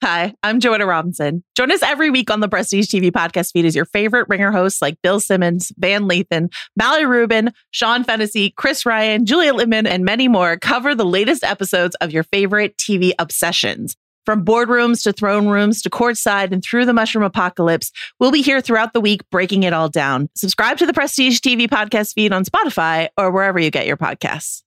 [0.00, 1.42] Hi, I'm Joanna Robinson.
[1.56, 4.80] Join us every week on the Prestige TV podcast feed as your favorite ringer hosts
[4.80, 10.28] like Bill Simmons, Van Lathan, Mallory Rubin, Sean Fennessy, Chris Ryan, Julia Litman, and many
[10.28, 13.96] more cover the latest episodes of your favorite TV obsessions.
[14.24, 17.90] From boardrooms to throne rooms to courtside and through the mushroom apocalypse,
[18.20, 20.28] we'll be here throughout the week breaking it all down.
[20.36, 24.62] Subscribe to the Prestige TV podcast feed on Spotify or wherever you get your podcasts.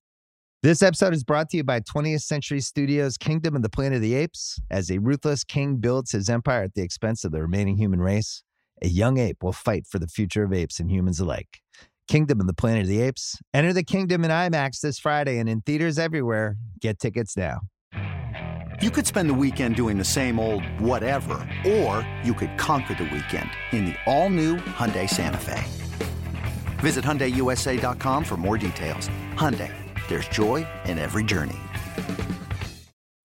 [0.64, 4.02] This episode is brought to you by 20th Century Studios' Kingdom of the Planet of
[4.04, 4.62] the Apes.
[4.70, 8.44] As a ruthless king builds his empire at the expense of the remaining human race,
[8.80, 11.62] a young ape will fight for the future of apes and humans alike.
[12.08, 13.40] Kingdom of the Planet of the Apes.
[13.56, 16.58] Enter the kingdom in IMAX this Friday and in theaters everywhere.
[16.80, 17.62] Get tickets now.
[18.84, 23.06] You could spend the weekend doing the same old whatever, or you could conquer the
[23.06, 25.64] weekend in the all-new Hyundai Santa Fe.
[26.78, 29.10] Visit HyundaiUSA.com for more details.
[29.34, 29.81] Hyundai.
[30.12, 31.58] There's joy in every journey.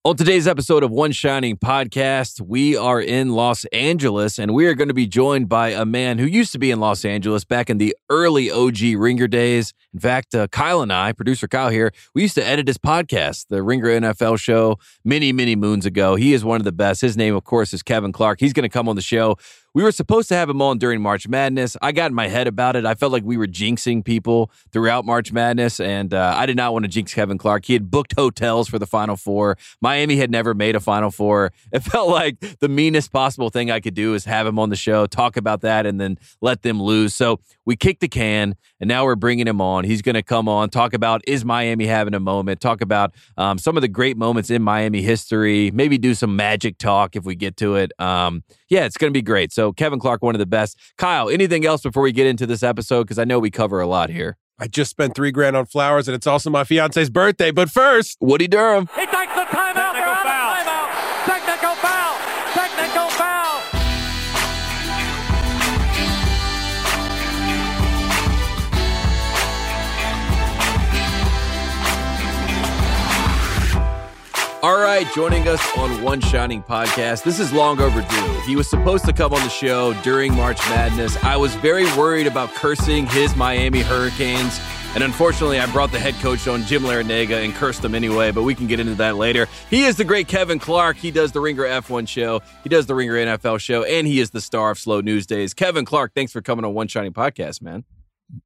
[0.05, 4.73] On today's episode of One Shining Podcast, we are in Los Angeles and we are
[4.73, 7.69] going to be joined by a man who used to be in Los Angeles back
[7.69, 9.73] in the early OG Ringer days.
[9.93, 13.47] In fact, uh, Kyle and I, producer Kyle here, we used to edit his podcast,
[13.49, 16.15] the Ringer NFL show, many, many moons ago.
[16.15, 17.01] He is one of the best.
[17.01, 18.39] His name, of course, is Kevin Clark.
[18.39, 19.35] He's going to come on the show.
[19.73, 21.77] We were supposed to have him on during March Madness.
[21.81, 22.85] I got in my head about it.
[22.85, 26.73] I felt like we were jinxing people throughout March Madness, and uh, I did not
[26.73, 27.65] want to jinx Kevin Clark.
[27.65, 29.57] He had booked hotels for the Final Four.
[29.79, 31.51] Miami had never made a Final Four.
[31.77, 34.75] It felt like the meanest possible thing I could do is have him on the
[34.75, 37.13] show, talk about that, and then let them lose.
[37.13, 39.83] So we kicked the can, and now we're bringing him on.
[39.83, 43.59] He's going to come on, talk about is Miami having a moment, talk about um,
[43.59, 47.35] some of the great moments in Miami history, maybe do some magic talk if we
[47.35, 47.91] get to it.
[47.99, 49.51] Um, yeah, it's going to be great.
[49.57, 50.77] So Kevin Clark, one of the best.
[50.99, 53.05] Kyle, anything else before we get into this episode?
[53.05, 54.37] Because I know we cover a lot here.
[54.59, 57.49] I just spent three grand on flowers, and it's also my fiance's birthday.
[57.49, 58.87] But first, Woody Durham.
[58.93, 59.93] He takes the timeout.
[59.93, 60.46] Technical foul.
[74.67, 77.23] All right, joining us on One Shining Podcast.
[77.23, 78.41] This is long overdue.
[78.41, 81.15] He was supposed to come on the show during March Madness.
[81.23, 84.59] I was very worried about cursing his Miami Hurricanes.
[84.93, 88.43] And unfortunately, I brought the head coach on, Jim Larrañaga, and cursed them anyway, but
[88.43, 89.47] we can get into that later.
[89.69, 90.97] He is the great Kevin Clark.
[90.97, 94.31] He does the Ringer F1 show, he does the Ringer NFL show, and he is
[94.31, 95.53] the star of Slow News Days.
[95.53, 97.85] Kevin Clark, thanks for coming on One Shining Podcast, man.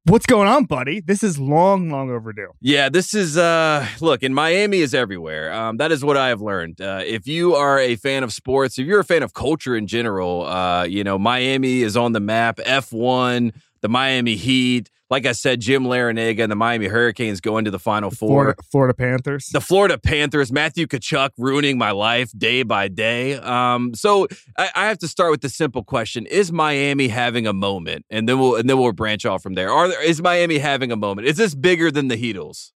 [0.04, 1.00] What's going on, buddy?
[1.00, 2.50] This is long, long overdue.
[2.60, 5.52] Yeah, this is uh look, in Miami is everywhere.
[5.52, 6.80] Um, that is what I have learned.
[6.80, 9.86] Uh, if you are a fan of sports, if you're a fan of culture in
[9.88, 12.58] general, uh, you know, Miami is on the map.
[12.58, 14.88] F1, the Miami Heat.
[15.12, 18.28] Like I said, Jim Larrañaga and the Miami Hurricanes go into the Final Four.
[18.28, 19.50] Florida, Florida Panthers.
[19.52, 23.34] The Florida Panthers, Matthew Tkachuk ruining my life day by day.
[23.34, 27.52] Um, so I, I have to start with the simple question: Is Miami having a
[27.52, 28.06] moment?
[28.08, 29.70] And then we'll and then we'll branch off from there.
[29.70, 31.28] Are there is Miami having a moment?
[31.28, 32.72] Is this bigger than the Heatles?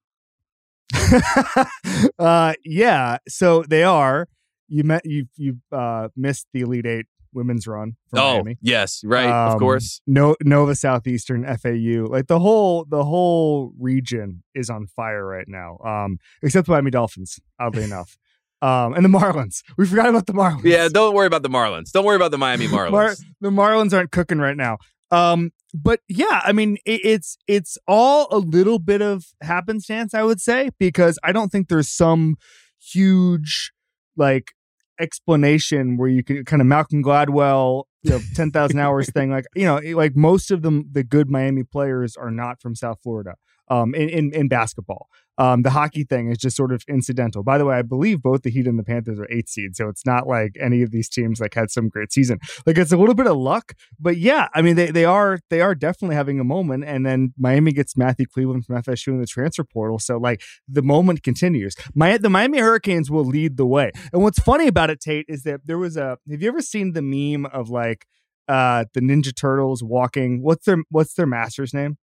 [2.18, 3.18] uh, yeah.
[3.28, 4.26] So they are.
[4.66, 5.02] You met.
[5.04, 8.58] You you uh, missed the Elite Eight women's run from oh, Miami.
[8.62, 10.00] yes, right, of Um, course.
[10.06, 15.78] No, Nova Southeastern, FAU, like the whole the whole region is on fire right now.
[15.84, 18.16] Um, except the Miami Dolphins, oddly enough,
[18.62, 19.62] um, and the Marlins.
[19.76, 20.64] We forgot about the Marlins.
[20.64, 21.90] Yeah, don't worry about the Marlins.
[21.92, 22.90] Don't worry about the Miami Marlins.
[22.92, 24.78] Mar- the Marlins aren't cooking right now.
[25.10, 30.22] Um, but yeah, I mean, it, it's it's all a little bit of happenstance, I
[30.22, 32.36] would say, because I don't think there's some
[32.80, 33.72] huge
[34.16, 34.52] like
[35.00, 39.30] explanation where you can kind of Malcolm Gladwell, you know, ten thousand hours thing.
[39.30, 43.00] Like you know, like most of them, the good Miami players are not from South
[43.02, 43.34] Florida.
[43.68, 45.08] Um, in, in in basketball,
[45.38, 47.42] um, the hockey thing is just sort of incidental.
[47.42, 49.88] By the way, I believe both the Heat and the Panthers are eight seeds, so
[49.88, 52.38] it's not like any of these teams like had some great season.
[52.66, 55.60] Like it's a little bit of luck, but yeah, I mean they they are they
[55.60, 56.84] are definitely having a moment.
[56.84, 60.82] And then Miami gets Matthew Cleveland from FSU in the transfer portal, so like the
[60.82, 61.74] moment continues.
[61.94, 63.90] My the Miami Hurricanes will lead the way.
[64.12, 66.18] And what's funny about it, Tate, is that there was a.
[66.30, 68.06] Have you ever seen the meme of like
[68.46, 70.42] uh the Ninja Turtles walking?
[70.42, 71.98] What's their What's their master's name?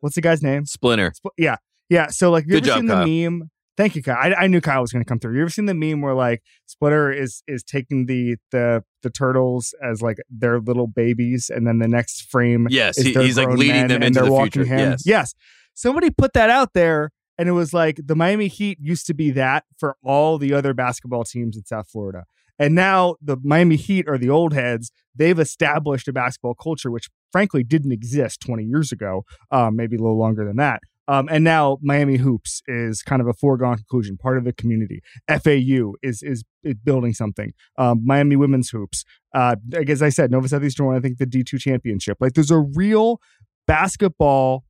[0.00, 0.66] What's the guy's name?
[0.66, 1.12] Splinter.
[1.14, 1.56] Sp- yeah,
[1.92, 2.06] yeah.
[2.08, 3.04] So like, you Good ever job, seen Kyle.
[3.04, 3.50] the meme?
[3.76, 4.16] Thank you, Kyle.
[4.20, 5.34] I, I knew Kyle was going to come through.
[5.34, 9.74] You ever seen the meme where like Splinter is is taking the the the turtles
[9.82, 13.36] as like their little babies, and then the next frame, Yes, is he- their he's
[13.38, 14.66] like grown leading men, them and into they're the walking future.
[14.68, 14.90] him.
[14.90, 15.02] Yes.
[15.06, 15.34] yes.
[15.74, 19.30] Somebody put that out there, and it was like the Miami Heat used to be
[19.30, 22.24] that for all the other basketball teams in South Florida.
[22.58, 24.92] And now the Miami Heat are the old heads.
[25.16, 29.98] They've established a basketball culture, which frankly didn't exist 20 years ago, um, maybe a
[29.98, 30.80] little longer than that.
[31.08, 35.00] Um, and now Miami Hoops is kind of a foregone conclusion, part of the community.
[35.28, 37.52] FAU is is, is building something.
[37.76, 39.04] Um, Miami Women's Hoops.
[39.34, 39.56] Uh,
[39.88, 42.18] as I said, Nova Southeastern won, I think, the D2 championship.
[42.20, 43.20] Like there's a real
[43.66, 44.64] basketball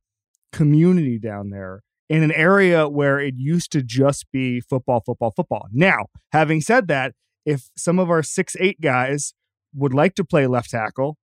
[0.51, 5.67] community down there in an area where it used to just be football, football, football.
[5.71, 7.13] Now, having said that,
[7.45, 9.33] if some of our six, eight guys
[9.73, 11.17] would like to play left tackle,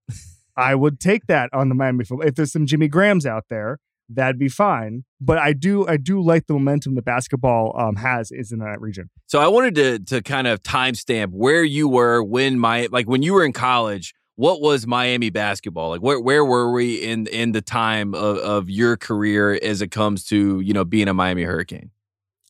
[0.57, 2.27] I would take that on the Miami football.
[2.27, 3.79] If there's some Jimmy Grahams out there,
[4.15, 5.05] that'd be fine.
[5.21, 8.81] But I do I do like the momentum that basketball um, has is in that
[8.81, 9.11] region.
[9.27, 13.23] So I wanted to to kind of timestamp where you were when my like when
[13.23, 14.15] you were in college.
[14.37, 16.01] What was Miami basketball like?
[16.01, 20.25] Where where were we in in the time of, of your career as it comes
[20.27, 21.91] to you know being a Miami Hurricane?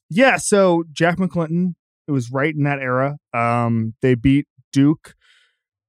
[0.09, 1.75] Yeah, so Jack McClinton,
[2.07, 3.17] it was right in that era.
[3.33, 5.15] Um, they beat Duke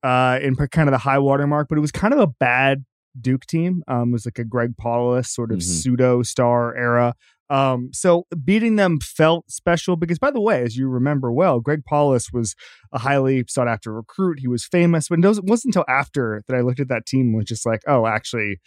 [0.04, 2.84] uh, in kind of the high water mark, but it was kind of a bad
[3.20, 3.84] Duke team.
[3.88, 5.64] Um, it was like a Greg Paulus sort of Mhm.
[5.64, 7.14] pseudo star era.
[7.50, 11.84] Um, so beating them felt special because, by the way, as you remember well, Greg
[11.86, 12.56] Paulus was
[12.94, 14.40] a highly sought after recruit.
[14.40, 17.36] He was famous, but it wasn't until after that I looked at that team and
[17.36, 18.62] was just like, oh, actually,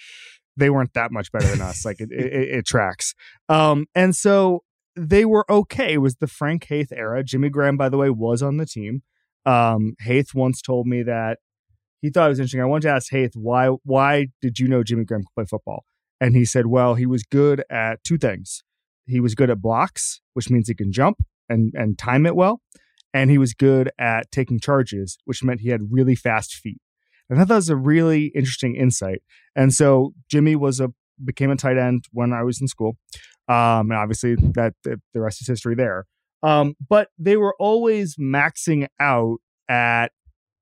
[0.56, 1.86] they weren't that much better than us.
[1.86, 3.14] Like it, it, it, it tracks.
[3.48, 4.64] Um, and so
[4.94, 5.94] they were okay.
[5.94, 7.24] It was the Frank Haith era.
[7.24, 9.02] Jimmy Graham, by the way, was on the team.
[9.46, 11.38] Um, Haith once told me that
[12.04, 12.60] he thought it was interesting.
[12.60, 15.86] I wanted to ask Haith why why did you know Jimmy Graham could play football?
[16.20, 18.62] And he said, well, he was good at two things.
[19.06, 21.16] He was good at blocks, which means he can jump
[21.48, 22.60] and and time it well,
[23.14, 26.82] and he was good at taking charges, which meant he had really fast feet.
[27.30, 29.22] And I thought that was a really interesting insight.
[29.56, 30.92] And so Jimmy was a
[31.24, 32.98] became a tight end when I was in school,
[33.48, 36.04] um, and obviously that the, rest is history there.
[36.42, 39.38] Um, but they were always maxing out
[39.70, 40.12] at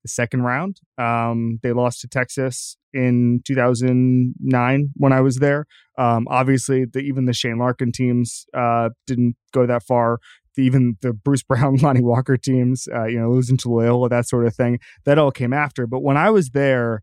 [0.03, 0.81] the second round.
[0.99, 5.67] Um, they lost to Texas in 2009 when I was there.
[5.99, 10.19] Um, obviously, the, even the Shane Larkin teams uh, didn't go that far.
[10.55, 14.29] The, even the Bruce Brown, Lonnie Walker teams, uh, you know, losing to Loyola, that
[14.29, 15.87] sort of thing, that all came after.
[15.87, 17.03] But when I was there,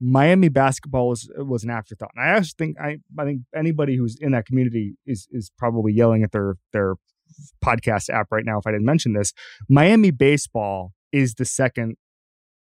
[0.00, 2.10] Miami basketball was was an afterthought.
[2.14, 5.92] And I actually think I I think anybody who's in that community is is probably
[5.92, 6.94] yelling at their their
[7.64, 9.32] podcast app right now if I didn't mention this.
[9.68, 11.96] Miami baseball is the second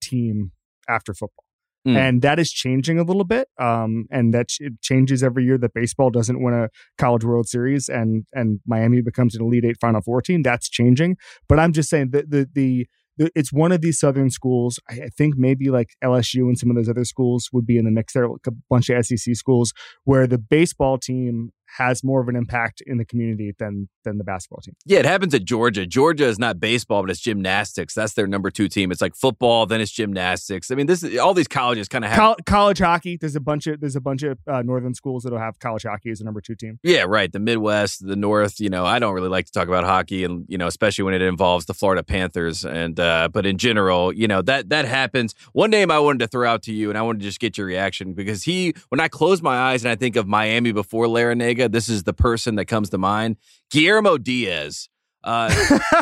[0.01, 0.51] team
[0.87, 1.45] after football.
[1.87, 1.95] Mm.
[1.97, 5.57] And that is changing a little bit, um, and that ch- it changes every year.
[5.57, 6.69] That baseball doesn't win a
[6.99, 10.43] College World Series, and and Miami becomes an Elite Eight Final Four team.
[10.43, 11.17] That's changing,
[11.49, 12.85] but I'm just saying that the the,
[13.17, 14.79] the it's one of these Southern schools.
[14.91, 17.85] I, I think maybe like LSU and some of those other schools would be in
[17.85, 18.29] the mix there.
[18.29, 19.73] Like a bunch of SEC schools
[20.03, 24.23] where the baseball team has more of an impact in the community than than the
[24.23, 24.75] basketball team.
[24.85, 25.85] Yeah, it happens at Georgia.
[25.85, 27.93] Georgia is not baseball, but it's gymnastics.
[27.93, 28.91] That's their number two team.
[28.91, 30.71] It's like football, then it's gymnastics.
[30.71, 32.19] I mean, this is all these colleges kind of have.
[32.19, 33.17] Col- college hockey.
[33.17, 36.09] There's a bunch of there's a bunch of uh, northern schools that'll have college hockey
[36.09, 36.79] as a number two team.
[36.83, 37.31] yeah, right.
[37.31, 38.59] The Midwest, the North.
[38.59, 41.13] You know, I don't really like to talk about hockey, and you know, especially when
[41.13, 42.65] it involves the Florida Panthers.
[42.65, 45.35] And uh, but in general, you know that that happens.
[45.53, 47.57] One name I wanted to throw out to you, and I wanted to just get
[47.57, 51.05] your reaction because he, when I close my eyes and I think of Miami before
[51.05, 53.37] Larrañaga, this is the person that comes to mind.
[53.69, 54.89] Guillermo Diaz.
[55.23, 55.53] Uh,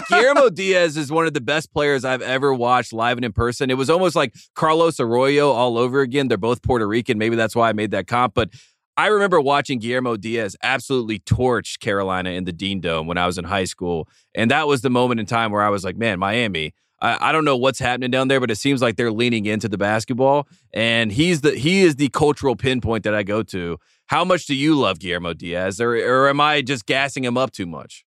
[0.09, 3.69] Guillermo Diaz is one of the best players I've ever watched live and in person.
[3.69, 6.27] It was almost like Carlos Arroyo all over again.
[6.27, 7.17] They're both Puerto Rican.
[7.17, 8.33] Maybe that's why I made that comp.
[8.33, 8.49] But
[8.95, 13.37] I remember watching Guillermo Diaz absolutely torch Carolina in the Dean Dome when I was
[13.37, 14.07] in high school.
[14.35, 16.73] And that was the moment in time where I was like, man, Miami.
[17.01, 19.69] I, I don't know what's happening down there, but it seems like they're leaning into
[19.69, 20.47] the basketball.
[20.73, 23.77] And he's the he is the cultural pinpoint that I go to.
[24.09, 25.79] How much do you love Guillermo Diaz?
[25.79, 28.05] Or or am I just gassing him up too much?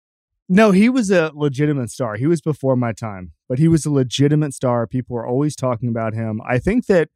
[0.49, 2.15] No, he was a legitimate star.
[2.15, 4.87] He was before my time, but he was a legitimate star.
[4.87, 6.41] People were always talking about him.
[6.49, 7.09] I think that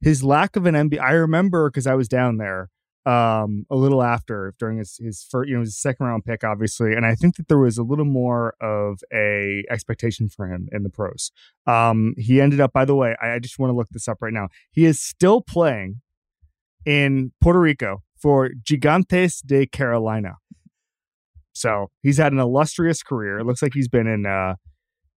[0.00, 0.98] his lack of an NBA.
[1.00, 2.70] I remember because I was down there
[3.04, 6.94] um, a little after during his his first, you know, his second round pick, obviously,
[6.94, 10.82] and I think that there was a little more of a expectation for him in
[10.82, 11.30] the pros.
[11.66, 14.22] Um, he ended up, by the way, I, I just want to look this up
[14.22, 14.48] right now.
[14.72, 16.00] He is still playing
[16.86, 20.36] in Puerto Rico for Gigantes de Carolina.
[21.52, 23.38] So he's had an illustrious career.
[23.38, 24.26] It looks like he's been in.
[24.26, 24.54] Uh,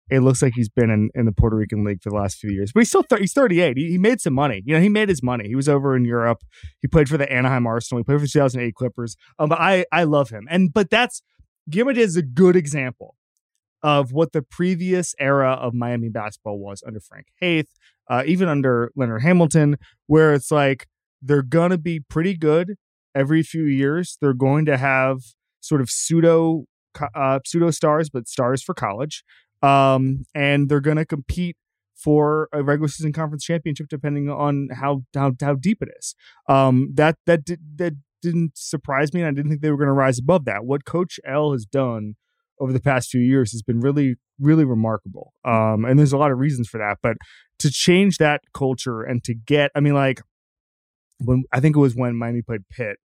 [0.09, 2.51] it looks like he's been in, in the Puerto Rican league for the last few
[2.51, 3.77] years, but he's still th- he's 38.
[3.77, 4.61] He, he made some money.
[4.65, 5.47] You know, he made his money.
[5.47, 6.43] He was over in Europe.
[6.81, 7.99] He played for the Anaheim Arsenal.
[7.99, 9.15] He played for the 2008 Clippers.
[9.39, 10.47] Um, but I I love him.
[10.49, 11.21] And but that's
[11.69, 13.15] Guillermo is a good example
[13.83, 17.71] of what the previous era of Miami basketball was under Frank Haith,
[18.09, 19.77] uh, even under Leonard Hamilton,
[20.07, 20.87] where it's like
[21.21, 22.75] they're gonna be pretty good
[23.15, 24.17] every few years.
[24.21, 25.19] They're going to have
[25.59, 26.65] sort of pseudo
[27.15, 29.23] uh, pseudo stars, but stars for college,
[29.61, 31.55] um, and they're going to compete
[31.95, 36.15] for a regular season conference championship, depending on how how, how deep it is.
[36.49, 39.87] Um, that that di- that didn't surprise me, and I didn't think they were going
[39.87, 40.65] to rise above that.
[40.65, 42.15] What Coach L has done
[42.59, 45.33] over the past few years has been really, really remarkable.
[45.43, 47.17] Um, and there's a lot of reasons for that, but
[47.59, 50.21] to change that culture and to get, I mean, like
[51.23, 52.97] when I think it was when Miami played Pitt.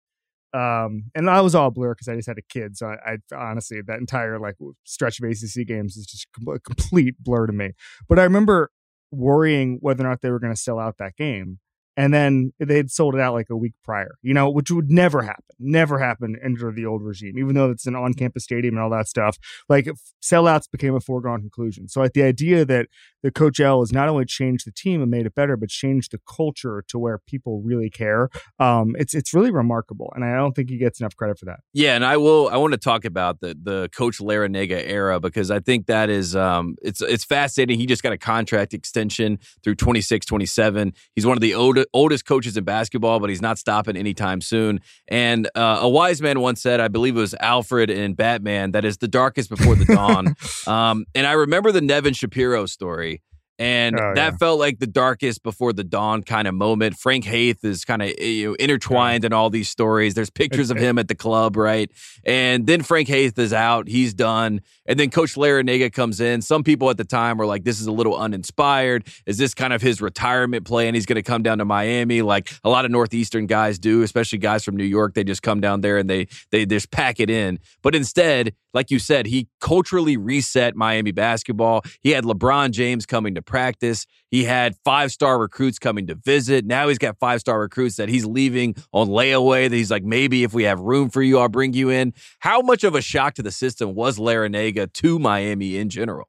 [0.55, 2.79] Um, and I was all blur because I just had a kid.
[2.79, 4.55] So I, I, honestly, that entire like
[4.85, 7.73] stretch of ACC games is just a complete blur to me.
[8.09, 8.71] But I remember
[9.11, 11.59] worrying whether or not they were going to sell out that game
[11.97, 15.23] and then they'd sold it out like a week prior, you know, which would never
[15.23, 18.83] happen, never happen under the old regime, even though it's an on campus stadium and
[18.83, 19.39] all that stuff.
[19.69, 19.89] Like
[20.23, 21.89] sellouts became a foregone conclusion.
[21.89, 22.87] So, like the idea that
[23.23, 26.13] the Coach L has not only changed the team and made it better, but changed
[26.13, 30.13] the culture to where people really care, um, it's it's really remarkable.
[30.15, 31.61] And I don't think he gets enough credit for that.
[31.73, 31.95] Yeah.
[31.95, 35.61] And I will, I want to talk about the, the Coach Larrañaga era because I
[35.61, 37.79] think that is, um, it's, it's fascinating.
[37.79, 40.93] He just got a contract extension through 26, 27.
[41.15, 41.55] He's one of the
[41.93, 44.81] oldest oldest coaches in basketball, but he's not stopping anytime soon.
[45.09, 48.85] And uh, a wise man once said, I believe it was Alfred in Batman, that
[48.85, 50.35] is the darkest before the dawn.
[50.67, 53.23] um, and I remember the Nevin Shapiro story.
[53.59, 54.37] And oh, that yeah.
[54.37, 56.97] felt like the darkest before the dawn kind of moment.
[56.97, 59.29] Frank Haith is kind of eh, you know, intertwined yeah.
[59.29, 60.15] in all these stories.
[60.15, 61.91] There's pictures of him at the club, right?
[62.25, 64.61] And then Frank Haith is out, he's done.
[64.85, 66.43] And then Coach Larrañaga comes in.
[66.43, 69.07] Some people at the time were like, this is a little uninspired.
[69.25, 70.87] Is this kind of his retirement play?
[70.87, 74.03] And he's going to come down to Miami like a lot of Northeastern guys do,
[74.03, 75.15] especially guys from New York.
[75.15, 77.59] They just come down there and they they just pack it in.
[77.83, 81.83] But instead, like you said, he culturally reset Miami basketball.
[82.03, 84.07] He had LeBron James coming to practice.
[84.31, 86.67] He had five star recruits coming to visit.
[86.67, 89.71] Now he's got five star recruits that he's leaving on layaway.
[89.71, 92.13] That he's like, maybe if we have room for you, I'll bring you in.
[92.41, 96.29] How much of a shock to the system was Larrañaga to Miami in general?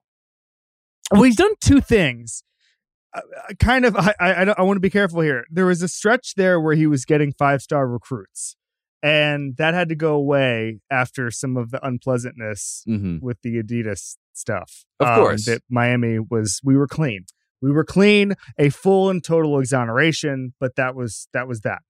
[1.11, 2.45] Well, he's done two things.
[3.13, 5.45] Uh, uh kind of, I, I, I want to be careful here.
[5.51, 8.55] There was a stretch there where he was getting five star recruits
[9.07, 13.25] and that had to go away after some of the unpleasantness mm-hmm.
[13.25, 14.83] with the Adidas stuff.
[14.99, 17.25] Of um, course, that Miami was we were clean.
[17.61, 21.83] We were clean, a full and total exoneration, but that was that was that.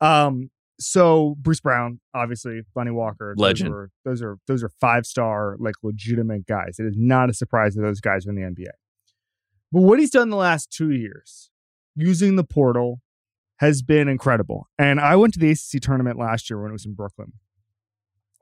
[0.00, 0.50] Um,
[0.80, 3.70] so Bruce Brown, obviously, Lonnie Walker, legend.
[3.70, 6.76] Those are those are, those are five star, like legitimate guys.
[6.78, 8.72] It is not a surprise that those guys are in the NBA.
[9.70, 11.50] But what he's done the last two years,
[11.94, 13.00] using the portal,
[13.62, 14.68] has been incredible.
[14.76, 17.34] And I went to the ACC tournament last year when it was in Brooklyn.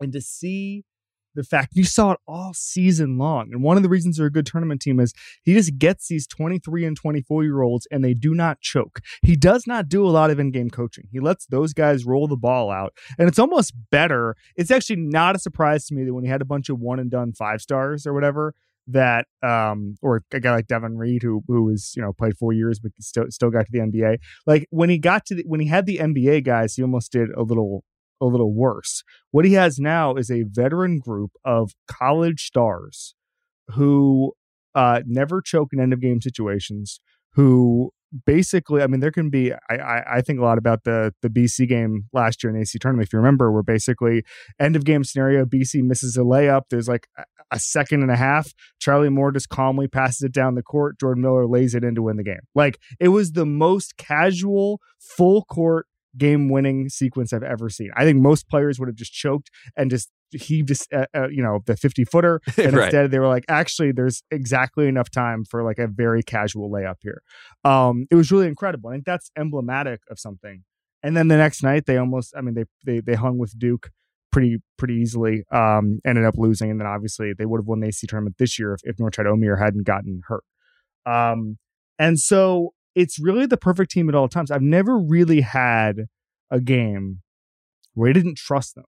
[0.01, 0.87] And to see
[1.35, 3.51] the fact you saw it all season long.
[3.53, 5.13] And one of the reasons they're a good tournament team is
[5.43, 9.01] he just gets these 23 and 24 year olds and they do not choke.
[9.21, 11.07] He does not do a lot of in game coaching.
[11.13, 12.95] He lets those guys roll the ball out.
[13.19, 14.37] And it's almost better.
[14.57, 16.99] It's actually not a surprise to me that when he had a bunch of one
[16.99, 18.55] and done five stars or whatever,
[18.87, 22.53] that um or a guy like Davon Reed who who was you know played four
[22.53, 25.61] years but still still got to the NBA like when he got to the, when
[25.61, 27.85] he had the NBA guys he almost did a little
[28.21, 33.15] a little worse what he has now is a veteran group of college stars
[33.75, 34.33] who
[34.75, 37.01] uh never choke in end of game situations
[37.35, 37.93] who
[38.27, 39.53] basically, I mean, there can be.
[39.53, 42.79] I, I, I think a lot about the the BC game last year in AC
[42.79, 43.09] tournament.
[43.09, 44.25] If you remember, where basically
[44.59, 46.63] end of game scenario, BC misses a layup.
[46.71, 47.09] There's like
[47.51, 48.53] a, second and a half.
[48.81, 50.99] Charlie Moore just calmly passes it down the court.
[50.99, 52.41] Jordan Miller lays it in to win the game.
[52.55, 57.91] Like it was the most casual, full court game winning sequence I've ever seen.
[57.97, 61.43] I think most players would have just choked and just heaved, just uh, uh, you
[61.43, 62.41] know, the 50 footer.
[62.59, 62.85] And right.
[62.85, 66.97] instead they were like, actually, there's exactly enough time for like a very casual layup
[67.01, 67.23] here.
[67.65, 68.91] Um, it was really incredible.
[68.91, 70.65] I think that's emblematic of something.
[71.03, 73.91] And then the next night they almost, I mean, they, they, they hung with Duke
[74.33, 76.71] pretty, pretty easily, um, ended up losing.
[76.71, 79.27] And then obviously they would have won the AC tournament this year if, if Norchad
[79.27, 80.45] Omier hadn't gotten hurt.
[81.07, 81.59] Um,
[81.99, 84.51] and so it's really the perfect team at all times.
[84.51, 86.07] I've never really had
[86.51, 87.23] a game
[87.95, 88.85] where I didn't trust them.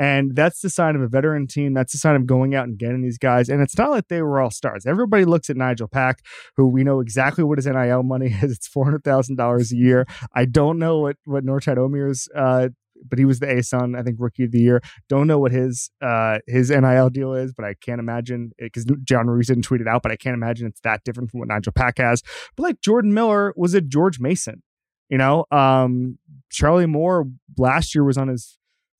[0.00, 1.74] And that's the sign of a veteran team.
[1.74, 3.48] That's the sign of going out and getting these guys.
[3.48, 4.86] And it's not like they were all stars.
[4.86, 6.20] Everybody looks at Nigel Pack,
[6.56, 8.52] who we know exactly what his NIL money is.
[8.52, 10.06] It's four hundred thousand dollars a year.
[10.32, 12.68] I don't know what what Norchad Omier's uh,
[13.06, 14.80] but he was the ASUN, I think, rookie of the year.
[15.08, 18.86] Don't know what his uh, his NIL deal is, but I can't imagine it because
[19.04, 21.48] John Reese didn't tweet it out, but I can't imagine it's that different from what
[21.48, 22.22] Nigel Pack has.
[22.56, 24.62] But like Jordan Miller was a George Mason,
[25.08, 25.44] you know.
[25.50, 26.18] Um,
[26.50, 27.26] Charlie Moore
[27.56, 28.58] last year was on his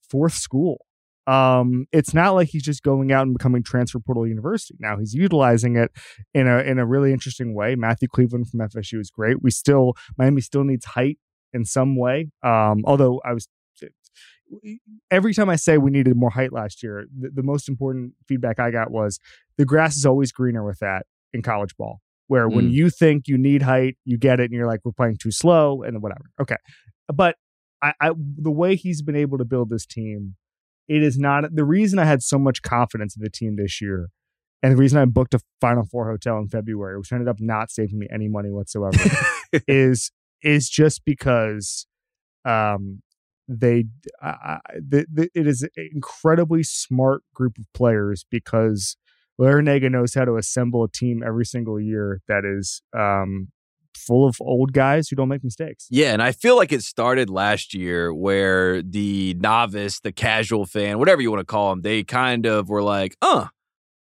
[0.09, 0.85] fourth school.
[1.27, 4.77] Um, it's not like he's just going out and becoming transfer portal university.
[4.81, 5.91] Now he's utilizing it
[6.33, 7.75] in a in a really interesting way.
[7.75, 9.43] Matthew Cleveland from FSU is great.
[9.43, 11.19] We still Miami still needs height
[11.53, 12.31] in some way.
[12.43, 13.47] Um, although I was
[15.11, 18.59] every time I say we needed more height last year, the, the, most important feedback
[18.59, 19.19] I got was
[19.57, 22.01] the grass is always greener with that in college ball.
[22.27, 22.55] Where mm.
[22.55, 25.31] when you think you need height, you get it, and you're like, we're playing too
[25.31, 26.31] slow, and whatever.
[26.41, 26.57] Okay,
[27.13, 27.37] but
[27.83, 30.37] I, I the way he's been able to build this team,
[30.89, 34.11] it is not the reason I had so much confidence in the team this year.
[34.63, 37.71] And the reason I booked a Final Four hotel in February, which ended up not
[37.71, 38.99] saving me any money whatsoever,
[39.69, 40.11] is
[40.43, 41.87] is just because
[42.45, 43.03] um,
[43.49, 43.87] they
[44.23, 48.97] I, the, the, it is an incredibly smart group of players because
[49.41, 53.49] Larrañaga knows how to assemble a team every single year that is um,
[53.97, 55.87] full of old guys who don't make mistakes.
[55.91, 60.99] Yeah, and I feel like it started last year where the novice, the casual fan,
[60.99, 63.47] whatever you want to call them, they kind of were like, "Uh,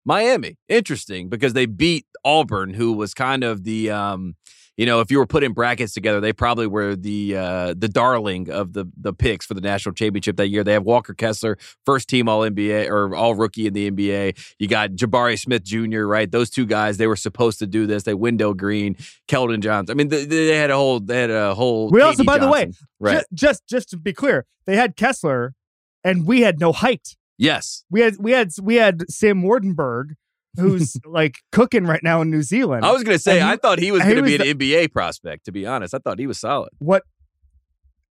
[0.05, 4.37] Miami, interesting," because they beat Auburn, who was kind of the um,
[4.77, 8.51] you know, if you were putting brackets together, they probably were the uh, the darling
[8.51, 10.65] of the the picks for the national championship that year.
[10.65, 14.55] They have Walker Kessler, first team All NBA or All Rookie in the NBA.
[14.59, 16.05] You got Jabari Smith Jr.
[16.07, 18.03] Right, those two guys they were supposed to do this.
[18.03, 18.97] They Wendell Green,
[19.29, 19.95] Keldon Johnson.
[19.95, 21.91] I mean, they, they had a whole they had a whole.
[21.91, 22.49] We also, by Johnson.
[22.49, 25.55] the way, right, ju- just just to be clear, they had Kessler,
[26.03, 27.17] and we had no height.
[27.39, 30.15] Yes, we had we had we had Sam Waardenburg
[30.57, 32.85] who's like cooking right now in New Zealand.
[32.85, 34.55] I was going to say, he, I thought he was going to be an the,
[34.55, 35.45] NBA prospect.
[35.47, 36.71] To be honest, I thought he was solid.
[36.79, 37.05] What?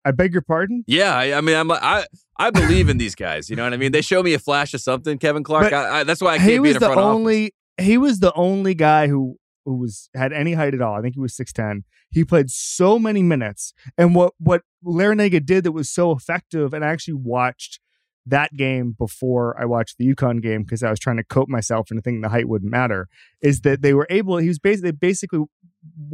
[0.03, 0.83] I beg your pardon?
[0.87, 2.05] Yeah, I, I mean, I'm I
[2.37, 3.49] I believe in these guys.
[3.49, 3.91] You know what I mean?
[3.91, 5.71] They show me a flash of something, Kevin Clark.
[5.73, 7.87] I, I, that's why I can't be in front only, office.
[7.87, 10.95] He was the only guy who who was had any height at all.
[10.95, 11.83] I think he was six ten.
[12.09, 16.83] He played so many minutes, and what what Larrañaga did that was so effective, and
[16.83, 17.79] I actually watched
[18.25, 21.89] that game before I watched the UConn game because I was trying to cope myself
[21.91, 23.07] into thinking the height wouldn't matter.
[23.41, 24.37] Is that they were able?
[24.37, 25.45] He was basically basically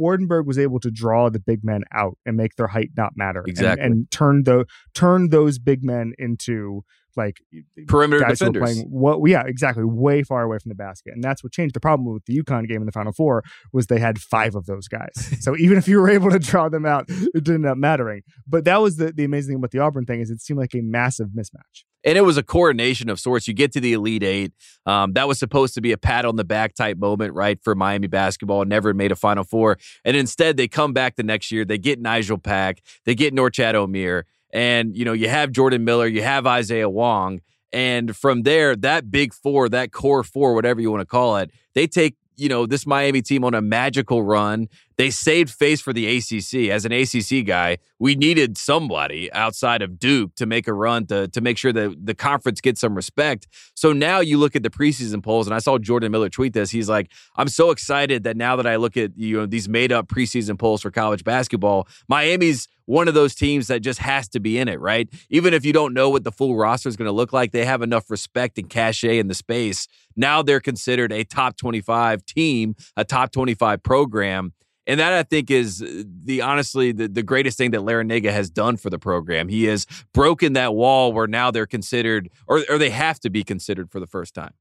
[0.00, 3.44] Waardenburg was able to draw the big men out and make their height not matter.
[3.46, 6.84] Exactly, and, and turn the turn those big men into
[7.18, 7.40] like
[7.86, 8.62] perimeter defenders.
[8.62, 11.74] Playing, what, yeah, exactly, way far away from the basket, and that's what changed.
[11.74, 14.66] The problem with the UConn game in the Final Four was they had five of
[14.66, 15.12] those guys.
[15.40, 18.22] so even if you were able to draw them out, it didn't end up mattering.
[18.46, 20.74] But that was the the amazing thing about the Auburn thing is it seemed like
[20.74, 21.84] a massive mismatch.
[22.04, 23.48] And it was a coordination of sorts.
[23.48, 24.52] You get to the Elite Eight.
[24.86, 27.74] Um, that was supposed to be a pat on the back type moment, right, for
[27.74, 28.64] Miami basketball.
[28.64, 29.78] Never made a Final Four.
[30.04, 31.64] And instead, they come back the next year.
[31.64, 32.82] They get Nigel Pack.
[33.04, 34.22] They get Norchad Omier.
[34.52, 37.40] And, you know, you have Jordan Miller, you have Isaiah Wong.
[37.72, 41.50] And from there, that big four, that core four, whatever you want to call it,
[41.74, 44.68] they take, you know, this Miami team on a magical run.
[44.98, 46.70] They saved face for the ACC.
[46.70, 51.28] As an ACC guy, we needed somebody outside of Duke to make a run to,
[51.28, 53.46] to make sure that the conference gets some respect.
[53.76, 56.72] So now you look at the preseason polls, and I saw Jordan Miller tweet this.
[56.72, 59.92] He's like, I'm so excited that now that I look at you know these made
[59.92, 64.40] up preseason polls for college basketball, Miami's one of those teams that just has to
[64.40, 65.08] be in it, right?
[65.30, 67.66] Even if you don't know what the full roster is going to look like, they
[67.66, 69.86] have enough respect and cachet in the space.
[70.16, 74.54] Now they're considered a top 25 team, a top 25 program.
[74.88, 78.78] And that I think is the honestly the, the greatest thing that Larrañaga has done
[78.78, 79.48] for the program.
[79.48, 83.44] He has broken that wall where now they're considered or, or they have to be
[83.44, 84.54] considered for the first time.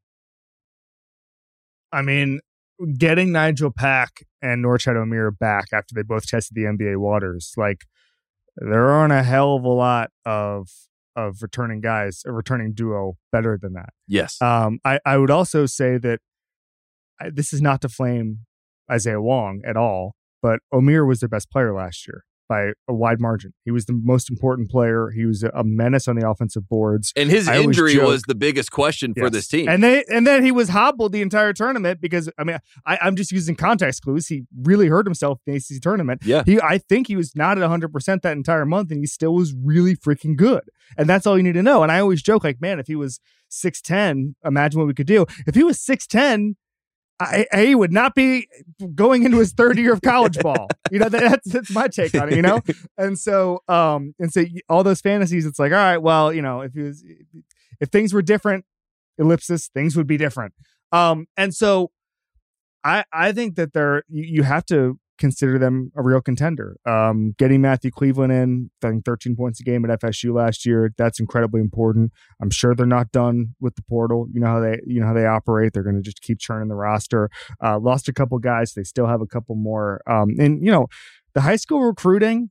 [1.94, 2.42] I mean,
[2.98, 7.86] getting Nigel Pack and Norchad Omier back after they both tested the NBA waters, like
[8.58, 10.68] there aren't a hell of a lot of
[11.16, 13.90] of returning guys, a returning duo better than that.
[14.08, 14.40] Yes.
[14.40, 16.20] Um, I, I would also say that
[17.20, 18.42] I, this is not to flame
[18.90, 23.20] Isaiah Wong at all, but Omier was their best player last year by a wide
[23.20, 23.54] margin.
[23.66, 25.12] He was the most important player.
[25.14, 27.12] He was a menace on the offensive boards.
[27.16, 29.24] And his I injury was the biggest question yes.
[29.24, 29.68] for this team.
[29.68, 33.16] And they and then he was hobbled the entire tournament because I mean I, am
[33.16, 34.28] just using context clues.
[34.28, 36.22] He really hurt himself in the ACC tournament.
[36.24, 36.44] Yeah.
[36.46, 39.34] He I think he was not at 100 percent that entire month, and he still
[39.34, 40.64] was really freaking good.
[40.98, 41.84] And that's all you need to know.
[41.84, 43.20] And I always joke like, man, if he was
[43.52, 45.26] 6'10, imagine what we could do.
[45.46, 46.56] If he was 6'10
[47.20, 48.48] I, he would not be
[48.94, 50.68] going into his third year of college ball.
[50.92, 52.36] You know, that's that's my take on it.
[52.36, 52.62] You know,
[52.98, 56.62] and so um and so all those fantasies, it's like, all right, well, you know,
[56.62, 57.04] if he was,
[57.80, 58.66] if things were different,
[59.18, 60.54] ellipsis, things would be different.
[60.92, 61.92] Um, and so
[62.84, 66.78] I I think that there you, you have to consider them a real contender.
[66.86, 70.92] Um, getting Matthew Cleveland in, I think 13 points a game at FSU last year,
[70.98, 72.12] that's incredibly important.
[72.42, 74.28] I'm sure they're not done with the portal.
[74.32, 75.74] You know how they, you know how they operate.
[75.74, 77.30] They're going to just keep churning the roster.
[77.64, 78.74] Uh, lost a couple guys.
[78.74, 80.02] They still have a couple more.
[80.08, 80.88] Um, and you know,
[81.34, 82.50] the high school recruiting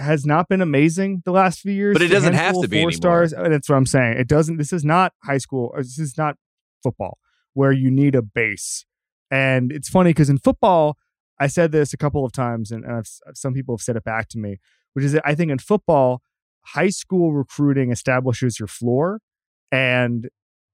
[0.00, 1.94] has not been amazing the last few years.
[1.94, 3.32] But it doesn't have to be four stars.
[3.36, 4.18] That's what I'm saying.
[4.18, 4.56] It doesn't.
[4.56, 5.74] This is not high school.
[5.76, 6.36] This is not
[6.82, 7.18] football
[7.54, 8.86] where you need a base.
[9.30, 10.96] And it's funny because in football,
[11.40, 14.28] I said this a couple of times, and, and some people have said it back
[14.30, 14.58] to me,
[14.92, 16.22] which is that I think in football,
[16.60, 19.20] high school recruiting establishes your floor,
[19.70, 20.28] and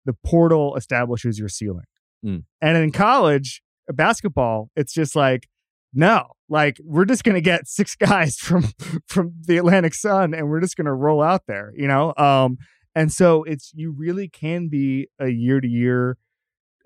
[0.05, 1.87] the portal establishes your ceiling.
[2.25, 2.45] Mm.
[2.61, 5.49] And in college basketball, it's just like
[5.97, 8.65] no, like we're just gonna get six guys from
[9.07, 12.15] from the Atlantic Sun and we're just gonna roll out there, you know.
[12.17, 12.59] Um,
[12.95, 16.17] and so it's you really can be a year to year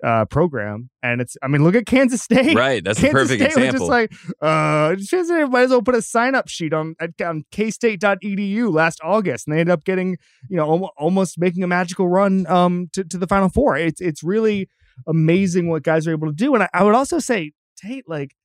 [0.03, 2.83] uh program and it's i mean look at kansas state Right.
[2.83, 3.89] That's kansas a perfect state example.
[3.89, 7.19] was just like uh just might as well put a sign up sheet on at
[7.21, 10.17] on kstate.edu last august and they ended up getting
[10.49, 13.99] you know almo- almost making a magical run um to, to the final four it's
[13.99, 14.69] it's really
[15.07, 18.35] amazing what guys are able to do and i, I would also say tate like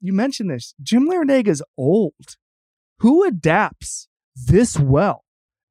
[0.00, 2.36] you mentioned this jim Larrañaga's old
[3.00, 5.23] who adapts this well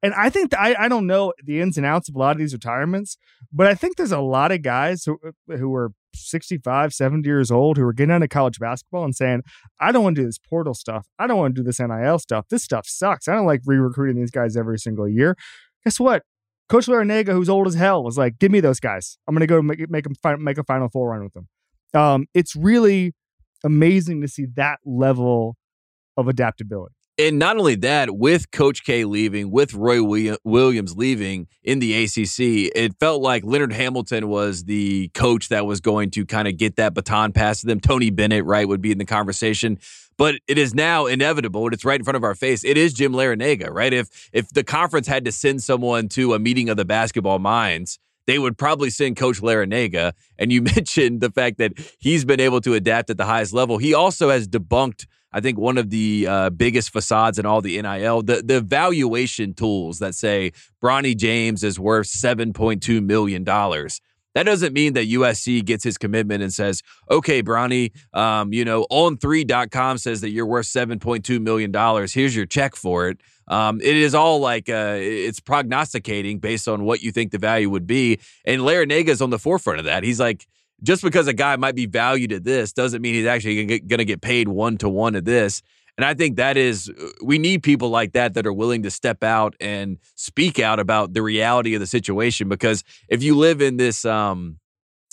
[0.04, 2.38] and I think I, I don't know the ins and outs of a lot of
[2.38, 3.18] these retirements,
[3.54, 7.78] but I think there's a lot of guys who who are 65, 70 years old
[7.78, 9.42] who are getting into college basketball and saying,
[9.80, 11.08] I don't want to do this portal stuff.
[11.18, 12.48] I don't want to do this NIL stuff.
[12.50, 13.28] This stuff sucks.
[13.28, 15.36] I don't like re-recruiting these guys every single year.
[15.84, 16.24] Guess what?
[16.70, 19.18] Coach Larrañaga, who's old as hell, was like, "Give me those guys.
[19.28, 21.48] I'm going to go make make them fi- make a Final Four run with them."
[21.94, 23.14] Um, it's really
[23.64, 25.56] amazing to see that level
[26.18, 26.96] of adaptability.
[27.20, 30.02] And not only that, with Coach K leaving, with Roy
[30.44, 35.80] Williams leaving in the ACC, it felt like Leonard Hamilton was the coach that was
[35.80, 37.80] going to kind of get that baton passed to them.
[37.80, 39.78] Tony Bennett, right, would be in the conversation.
[40.18, 42.64] But it is now inevitable, and it's right in front of our face.
[42.64, 43.94] It is Jim Larrañaga, right?
[43.94, 48.00] If if the conference had to send someone to a meeting of the basketball minds,
[48.26, 50.14] they would probably send Coach Larrañaga.
[50.40, 53.78] And you mentioned the fact that he's been able to adapt at the highest level.
[53.78, 57.82] He also has debunked I think one of the uh, biggest facades in all the
[57.82, 63.44] NIL, the the valuation tools that say Bronny James is worth seven point two million
[63.44, 64.00] dollars.
[64.36, 68.86] That doesn't mean that USC gets his commitment and says, okay, Bronny, um, you know,
[68.92, 71.72] on3.com says that you're worth $7.2 million.
[72.08, 73.22] Here's your check for it.
[73.48, 77.70] Um, it is all like uh, it's prognosticating based on what you think the value
[77.70, 78.20] would be.
[78.46, 80.04] And Larrañaga is on the forefront of that.
[80.04, 80.48] He's like,
[80.84, 84.06] just because a guy might be valued at this doesn't mean he's actually going to
[84.06, 85.62] get paid one to one at this.
[85.98, 86.92] And I think that is,
[87.24, 91.14] we need people like that that are willing to step out and speak out about
[91.14, 92.50] the reality of the situation.
[92.50, 94.58] Because if you live in this, um,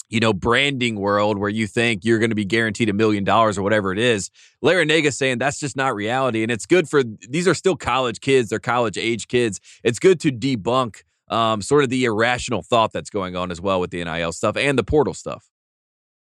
[0.09, 3.59] you know, branding world where you think you're going to be guaranteed a million dollars
[3.59, 4.31] or whatever it is,
[4.65, 6.43] Larrañaga saying that's just not reality.
[6.43, 9.61] And it's good for, these are still college kids, they're college age kids.
[9.85, 13.81] It's good to debunk um, sort of the irrational thought that's going on as well
[13.81, 15.50] with the NIL stuff and the portal stuff.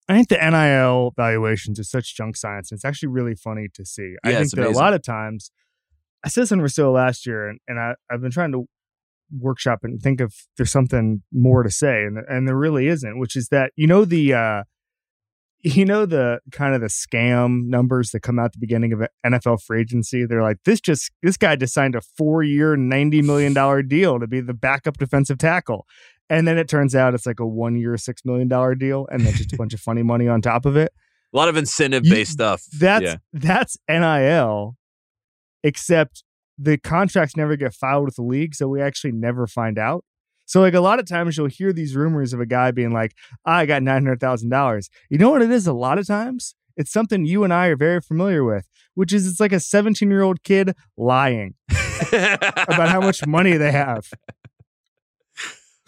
[0.09, 2.71] I think the NIL valuations are such junk science.
[2.71, 4.15] And it's actually really funny to see.
[4.23, 5.51] I think that a lot of times,
[6.25, 8.65] I said something for last year, and, and I, I've been trying to
[9.39, 13.19] workshop and think if there's something more to say, and and there really isn't.
[13.19, 14.63] Which is that you know the uh,
[15.63, 19.01] you know the kind of the scam numbers that come out at the beginning of
[19.25, 20.25] NFL free agency.
[20.25, 24.19] They're like this just this guy just signed a four year, ninety million dollar deal
[24.19, 25.85] to be the backup defensive tackle.
[26.29, 29.25] And then it turns out it's like a one year, six million dollar deal, and
[29.25, 30.91] then just a bunch of funny money on top of it.
[31.33, 32.63] A lot of incentive based stuff.
[32.79, 33.15] That's yeah.
[33.33, 34.75] that's NIL,
[35.63, 36.23] except
[36.57, 40.05] the contracts never get filed with the league, so we actually never find out.
[40.45, 43.15] So like a lot of times you'll hear these rumors of a guy being like,
[43.45, 44.89] I got nine hundred thousand dollars.
[45.09, 45.67] You know what it is?
[45.67, 49.27] A lot of times it's something you and I are very familiar with, which is
[49.27, 51.55] it's like a 17 year old kid lying
[52.11, 54.09] about how much money they have.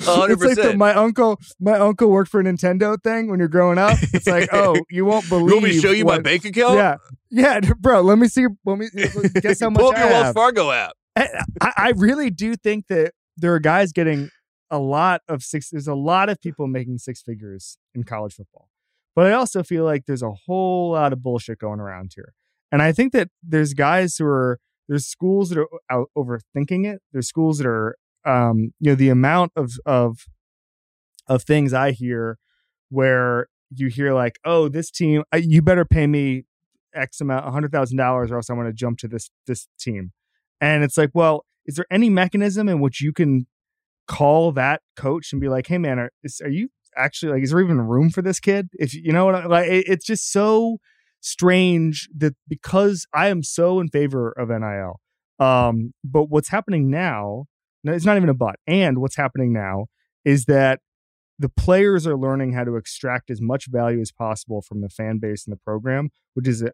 [0.02, 3.48] Hundred It's like the, my uncle, my uncle worked for a Nintendo thing when you're
[3.48, 3.98] growing up.
[4.14, 5.48] It's like, oh, you won't believe.
[5.48, 6.76] You want me to show you my bank account?
[6.76, 6.98] Yeah,
[7.30, 8.02] yeah, bro.
[8.02, 8.48] Let me see.
[8.66, 8.88] Let me
[9.42, 10.34] guess how much Pull up your Wells.
[10.34, 10.94] Fargo app.
[11.16, 11.28] Eh,
[11.62, 14.30] I, I really do think that there are guys getting
[14.70, 15.70] a lot of six.
[15.70, 18.70] There's a lot of people making six figures in college football,
[19.16, 22.34] but I also feel like there's a whole lot of bullshit going around here,
[22.72, 27.02] and I think that there's guys who are there's schools that are out overthinking it.
[27.12, 27.96] There's schools that are
[28.26, 30.26] um, you know the amount of of
[31.28, 32.38] of things I hear
[32.90, 36.46] where you hear like, oh, this team, uh, you better pay me
[36.94, 40.12] X amount, hundred thousand dollars, or else I'm going to jump to this this team.
[40.62, 43.48] And it's like, well, is there any mechanism in which you can
[44.08, 47.52] call that coach and be like, hey, man, are, is, are you actually like, is
[47.52, 48.70] there even room for this kid?
[48.74, 50.78] If you know what I like, it, it's just so
[51.22, 55.00] strange that because I am so in favor of NIL.
[55.38, 57.46] Um, but what's happening now,
[57.86, 58.56] no, it's not even a but.
[58.68, 59.86] And what's happening now
[60.26, 60.80] is that
[61.38, 65.20] the players are learning how to extract as much value as possible from the fan
[65.20, 66.72] base and the program, which is an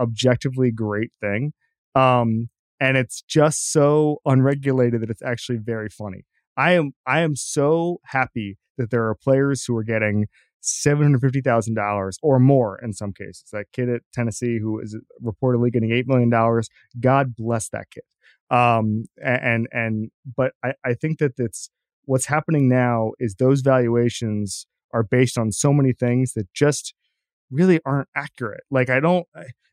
[0.00, 1.52] objectively great thing.
[1.94, 2.48] Um,
[2.80, 6.24] and it's just so unregulated that it's actually very funny.
[6.56, 10.26] I am I am so happy that there are players who are getting
[10.60, 13.44] seven hundred fifty thousand dollars or more in some cases.
[13.52, 16.68] That kid at Tennessee who is reportedly getting eight million dollars.
[16.98, 18.02] God bless that kid.
[18.50, 21.70] Um, and and but I, I think that it's
[22.04, 26.94] what's happening now is those valuations are based on so many things that just
[27.50, 28.64] really aren't accurate.
[28.70, 29.26] Like I don't.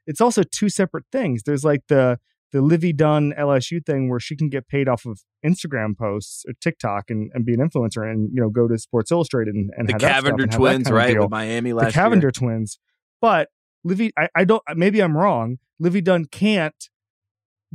[0.08, 1.44] It's also two separate things.
[1.44, 2.20] There's like the
[2.52, 6.54] the Livvy Dunne LSU thing where she can get paid off of Instagram posts or
[6.62, 9.90] TikTok and, and be an influencer and you know go to Sports Illustrated and, and
[9.90, 11.14] the Cavinder and have that twins, right?
[11.14, 12.32] deal With Miami the Cavinder year.
[12.32, 12.80] twins.
[13.22, 13.50] But
[13.84, 14.62] Livvy, I, I don't.
[14.76, 15.58] Maybe I'm wrong.
[15.80, 16.90] Livvy Dunne can't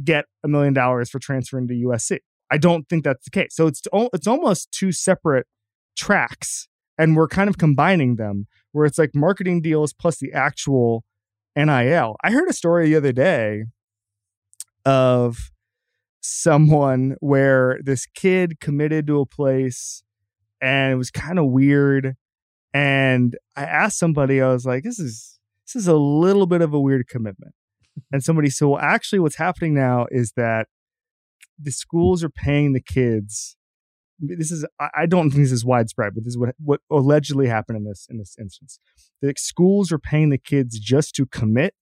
[0.02, 2.18] get a million dollars for transferring to USC.
[2.50, 3.54] I don't think that's the case.
[3.54, 5.46] So it's it's almost two separate
[5.96, 11.04] tracks, and we're kind of combining them, where it's like marketing deals plus the actual
[11.56, 12.16] NIL.
[12.22, 13.64] I heard a story the other day
[14.84, 15.50] of
[16.20, 20.02] someone where this kid committed to a place
[20.60, 22.14] and it was kind of weird
[22.72, 26.72] and I asked somebody, I was like, this is this is a little bit of
[26.72, 27.54] a weird commitment.
[28.12, 30.68] And somebody said, well, actually, what's happening now is that
[31.58, 33.56] the schools are paying the kids.
[34.18, 37.78] This is I don't think this is widespread, but this is what what allegedly happened
[37.78, 38.78] in this in this instance.
[39.22, 41.74] The schools are paying the kids just to commit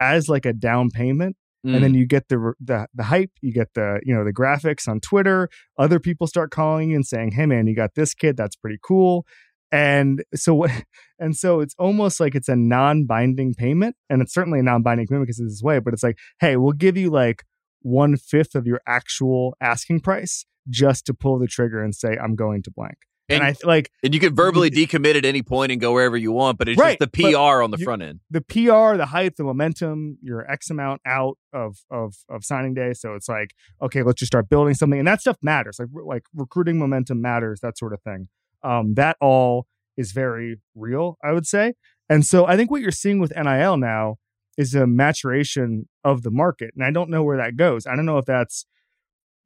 [0.00, 1.74] as like a down payment Mm.
[1.74, 4.86] and then you get the, the the hype you get the you know the graphics
[4.86, 8.36] on twitter other people start calling you and saying hey man you got this kid
[8.36, 9.26] that's pretty cool
[9.72, 10.70] and so what
[11.18, 15.26] and so it's almost like it's a non-binding payment and it's certainly a non-binding payment
[15.26, 17.44] because it's this way but it's like hey we'll give you like
[17.82, 22.34] one fifth of your actual asking price just to pull the trigger and say i'm
[22.34, 22.96] going to blank
[23.30, 26.16] and, And- i like and you can verbally decommit at any point and go wherever
[26.16, 28.20] you want, but it's Right, just the PR on the you- front end.
[28.30, 32.94] the PR, the hype, the momentum, you're X amount out of of of signing day.
[32.94, 33.50] So it's like,
[33.82, 35.78] okay, let's just start building something, and that stuff matters.
[35.78, 38.28] Like like recruiting momentum matters, that sort of thing.
[38.62, 39.66] Um, that all
[39.96, 41.74] is very real, I would say.
[42.08, 44.16] And so I think what you're seeing with NIL now
[44.56, 47.86] is a maturation of the market, and I don't know where that goes.
[47.86, 48.66] I don't know if that's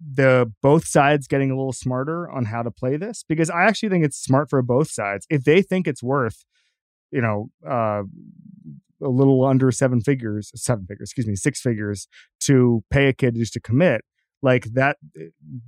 [0.01, 3.91] the both sides getting a little smarter on how to play this because I actually
[3.91, 5.27] think it's smart for both sides.
[5.31, 6.45] If they think it's worth,
[7.11, 8.03] you know, uh,
[9.03, 12.09] a little under seven figures, seven figures, excuse me, six figures
[12.41, 14.03] to pay a kid just to commit,
[14.43, 14.97] like that,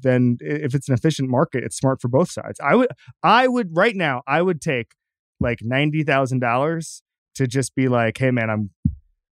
[0.00, 2.60] then if it's an efficient market, it's smart for both sides.
[2.60, 2.88] I would,
[3.22, 4.92] I would right now, I would take
[5.40, 7.02] like ninety thousand dollars
[7.36, 8.70] to just be like, hey man, I'm,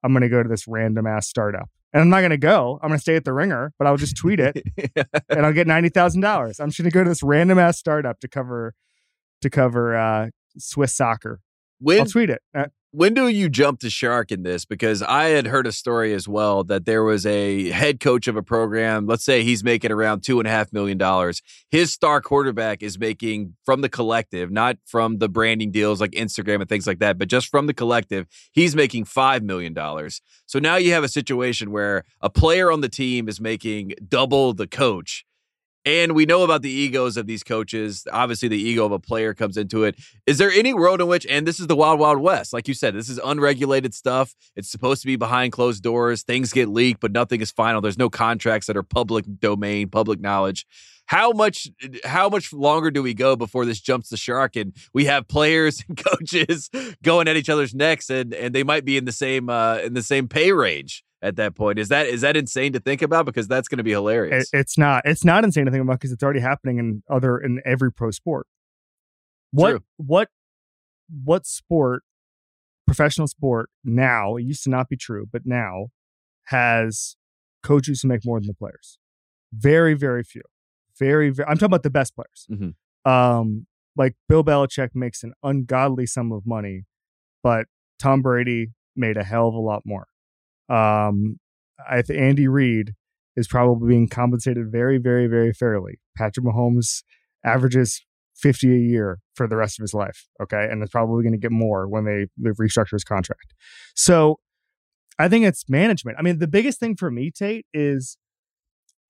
[0.02, 1.68] I'm gonna go to this random ass startup.
[1.92, 2.78] And I'm not going to go.
[2.82, 4.62] I'm going to stay at the ringer, but I'll just tweet it
[5.30, 6.60] and I'll get ninety thousand dollars.
[6.60, 8.74] I'm just going to go to this random ass startup to cover
[9.40, 11.40] to cover uh, Swiss soccer.
[11.78, 12.42] When I'll tweet it.
[12.54, 12.66] Uh,
[12.96, 14.64] when do you jump the shark in this?
[14.64, 18.36] Because I had heard a story as well that there was a head coach of
[18.36, 19.06] a program.
[19.06, 21.42] Let's say he's making around two and a half million dollars.
[21.70, 26.60] His star quarterback is making from the collective, not from the branding deals like Instagram
[26.60, 30.22] and things like that, but just from the collective, he's making five million dollars.
[30.46, 34.54] So now you have a situation where a player on the team is making double
[34.54, 35.25] the coach.
[35.86, 38.08] And we know about the egos of these coaches.
[38.12, 39.96] Obviously, the ego of a player comes into it.
[40.26, 42.74] Is there any world in which, and this is the wild, wild west, like you
[42.74, 44.34] said, this is unregulated stuff.
[44.56, 46.24] It's supposed to be behind closed doors.
[46.24, 47.80] Things get leaked, but nothing is final.
[47.80, 50.66] There's no contracts that are public domain, public knowledge.
[51.06, 51.68] How much,
[52.04, 55.84] how much longer do we go before this jumps the shark and we have players
[55.88, 56.68] and coaches
[57.04, 59.94] going at each other's necks, and and they might be in the same uh, in
[59.94, 61.78] the same pay range at that point?
[61.78, 63.26] Is that is that insane to think about?
[63.26, 64.48] Because that's going to be hilarious.
[64.52, 65.02] it, it's not.
[65.04, 68.10] It's not insane to think about because it's already happening in other in every pro
[68.12, 68.46] sport.
[69.50, 69.80] What True.
[69.96, 70.28] what
[71.24, 72.04] what sport,
[72.86, 74.36] professional sport now?
[74.36, 75.88] It used to not be true, but now
[76.44, 77.16] has
[77.62, 78.98] coaches who make more than the players.
[79.52, 80.42] Very very few.
[80.98, 81.48] Very very.
[81.48, 82.46] I'm talking about the best players.
[82.50, 82.74] Mhm.
[83.10, 86.84] Um, like Bill Belichick makes an ungodly sum of money,
[87.42, 87.66] but
[87.98, 90.06] Tom Brady made a hell of a lot more.
[90.68, 91.38] Um,
[91.88, 92.94] I think Andy Reid
[93.36, 96.00] is probably being compensated very, very, very fairly.
[96.16, 97.02] Patrick Mahomes
[97.44, 98.04] averages
[98.36, 100.26] 50 a year for the rest of his life.
[100.42, 100.66] Okay.
[100.70, 103.54] And it's probably going to get more when they, they restructure his contract.
[103.94, 104.38] So
[105.18, 106.18] I think it's management.
[106.18, 108.16] I mean, the biggest thing for me, Tate, is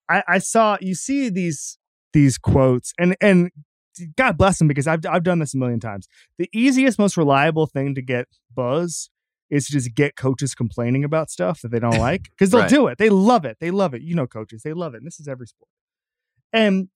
[0.09, 1.79] I, I saw you see these
[2.13, 3.51] these quotes and and
[4.17, 6.07] God bless them because I've I've done this a million times.
[6.39, 9.11] The easiest, most reliable thing to get buzz
[9.51, 12.71] is to just get coaches complaining about stuff that they don't like because they'll Right.
[12.71, 12.99] do it.
[12.99, 13.59] They love it.
[13.61, 14.03] They love it.
[14.03, 14.99] You know, coaches, they love it.
[14.99, 15.69] And this is every sport.
[16.53, 16.89] And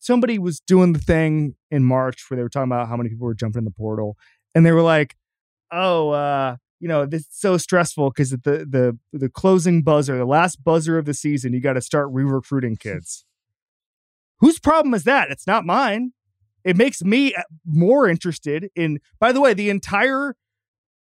[0.00, 3.26] somebody was doing the thing in March where they were talking about how many people
[3.26, 4.16] were jumping in the portal,
[4.54, 5.14] and they were like,
[5.70, 10.24] "Oh, uh, you know, this is so stressful because the the the closing buzzer, the
[10.24, 13.24] last buzzer of the season, you got to start re-recruiting kids."
[14.40, 15.30] Whose problem is that?
[15.30, 16.12] It's not mine.
[16.64, 18.98] It makes me uh, more interested in.
[19.20, 20.34] By the way, the entire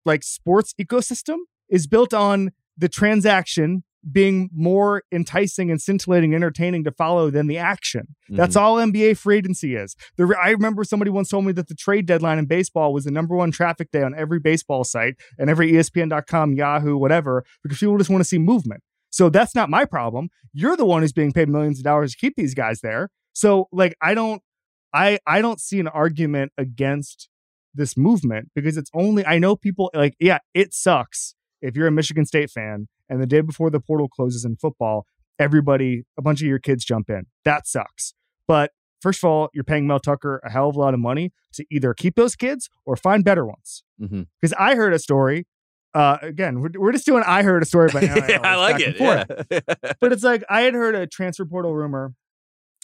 [0.05, 1.37] like sports ecosystem
[1.69, 7.57] is built on the transaction being more enticing and scintillating, entertaining to follow than the
[7.57, 8.15] action.
[8.29, 8.61] That's Mhm.
[8.61, 9.93] all NBA free agency is.
[10.15, 13.11] The, I remember somebody once told me that the trade deadline in baseball was the
[13.11, 17.97] number one traffic day on every baseball site and every ESPN.com, Yahoo, whatever, because people
[17.97, 18.81] just want to see movement.
[19.09, 20.29] So that's not my problem.
[20.53, 23.09] You're the one who's being paid millions of dollars to keep these guys there.
[23.33, 24.41] So like I don't
[24.93, 27.27] I I don't see an argument against
[27.73, 31.91] this movement because it's only I know people like yeah, it sucks if you're a
[31.91, 35.05] Michigan State fan and the day before the portal closes in football,
[35.37, 37.25] everybody a bunch of your kids jump in.
[37.45, 38.13] That sucks.
[38.47, 41.31] But first of all, you're paying Mel Tucker a hell of a lot of money
[41.53, 43.83] to either keep those kids or find better ones.
[44.39, 45.47] Because I heard a story.
[45.93, 48.99] Uh, again, we're, we're just doing I heard a story, but yeah, I like it.
[48.99, 49.23] Yeah.
[49.99, 52.13] but it's like I had heard a transfer portal rumor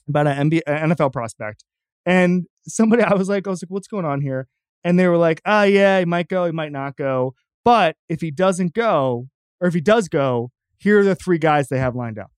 [0.07, 1.63] about an NBA, an NFL prospect,
[2.05, 4.47] and somebody I was like, I was like, what's going on here?
[4.85, 8.21] And they were like, ah, yeah, he might go, he might not go, but if
[8.21, 9.27] he doesn't go,
[9.59, 12.31] or if he does go, here are the three guys they have lined up,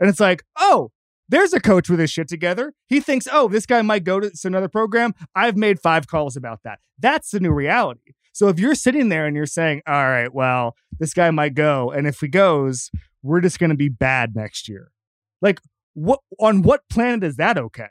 [0.00, 0.90] and it's like, oh.
[1.26, 2.74] There's a coach with his shit together.
[2.86, 5.14] He thinks, oh, this guy might go to another program.
[5.34, 6.80] I've made five calls about that.
[6.98, 8.12] That's the new reality.
[8.34, 11.90] So if you're sitting there and you're saying, all right, well, this guy might go,
[11.90, 12.90] and if he goes,
[13.22, 14.92] we're just going to be bad next year.
[15.40, 15.60] Like,
[15.94, 17.88] what on what planet is that okay?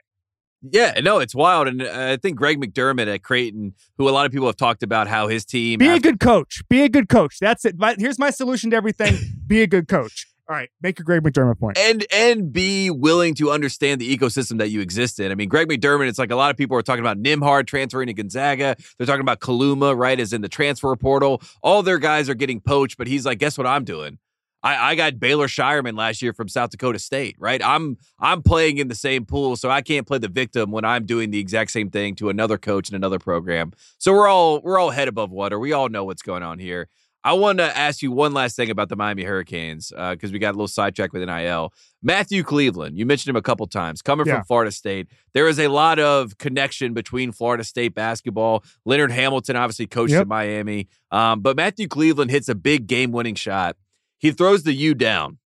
[0.72, 1.68] Yeah, no, it's wild.
[1.68, 4.82] And uh, I think Greg McDermott at Creighton, who a lot of people have talked
[4.82, 5.80] about how his team.
[5.80, 6.62] Be a good coach.
[6.70, 7.38] Be a good coach.
[7.40, 7.78] That's it.
[7.78, 9.16] My, here's my solution to everything.
[9.48, 10.28] be a good coach.
[10.50, 11.78] All right, make your Greg McDermott point.
[11.78, 15.32] and and be willing to understand the ecosystem that you exist in.
[15.32, 16.10] I mean, Greg McDermott.
[16.10, 18.76] It's like a lot of people are talking about Nembhard transferring to Gonzaga.
[18.98, 21.42] They're talking about Kaluma, right, as in the transfer portal.
[21.62, 24.18] All their guys are getting poached, but he's like, guess what I'm doing?
[24.64, 27.62] I, I got Baylor Scheierman last year from South Dakota State, right?
[27.64, 31.06] I'm I'm playing in the same pool, so I can't play the victim when I'm
[31.06, 33.74] doing the exact same thing to another coach in another program.
[33.98, 35.60] So we're all we're all head above water.
[35.60, 36.88] We all know what's going on here.
[37.26, 40.50] I want to ask you one last thing about the Miami Hurricanes because we got
[40.50, 41.72] a little sidetracked with NIL.
[42.02, 44.36] Matthew Cleveland, you mentioned him a couple times, coming Yeah.
[44.36, 45.08] from Florida State.
[45.34, 48.66] There is a lot of connection between Florida State basketball.
[48.84, 50.24] Leonard Hamilton obviously coached Yep.
[50.24, 53.78] at Miami, um, but Matthew Cleveland hits a big game-winning shot.
[54.24, 55.40] He throws the U down.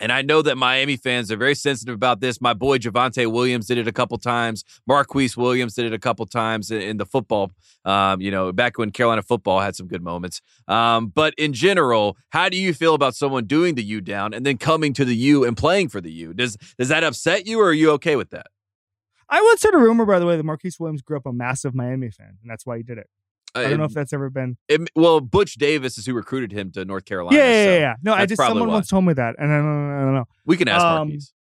[0.00, 2.40] And I know that Miami fans are very sensitive about this.
[2.40, 4.64] My boy Javonte Williams did it a couple times.
[4.86, 7.52] Marquise Williams did it a couple times in, the football.
[7.84, 10.40] Um, you know, back when Carolina football had some good moments.
[10.68, 14.46] Um, but in general, how do you feel about someone doing the U down and
[14.46, 16.32] then coming to the U and playing for the U?
[16.32, 18.46] Does does that upset you, or are you okay with that?
[19.28, 21.74] I once heard a rumor, by the way, that Marquise Williams grew up a massive
[21.74, 23.10] Miami fan, and that's why he did it.
[23.54, 24.56] I don't know if that's ever been.
[24.68, 27.36] It- well, Butch Davis is who recruited him to North Carolina.
[27.36, 27.94] Yeah, yeah, so yeah, yeah.
[28.02, 28.74] No, I just someone why.
[28.74, 30.24] once told me that, and I don't, I don't know.
[30.44, 31.32] We can ask Um, Marquise.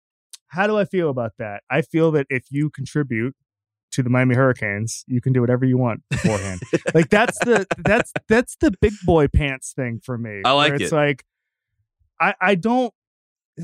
[0.48, 1.64] How do I feel about that?
[1.70, 3.36] I feel that if you contribute
[3.92, 6.62] to the Miami Hurricanes, you can do whatever you want beforehand.
[6.94, 10.42] like that's the that's that's the big boy pants thing for me.
[10.46, 10.96] I like It's it.
[10.96, 11.26] like
[12.20, 12.94] I I don't.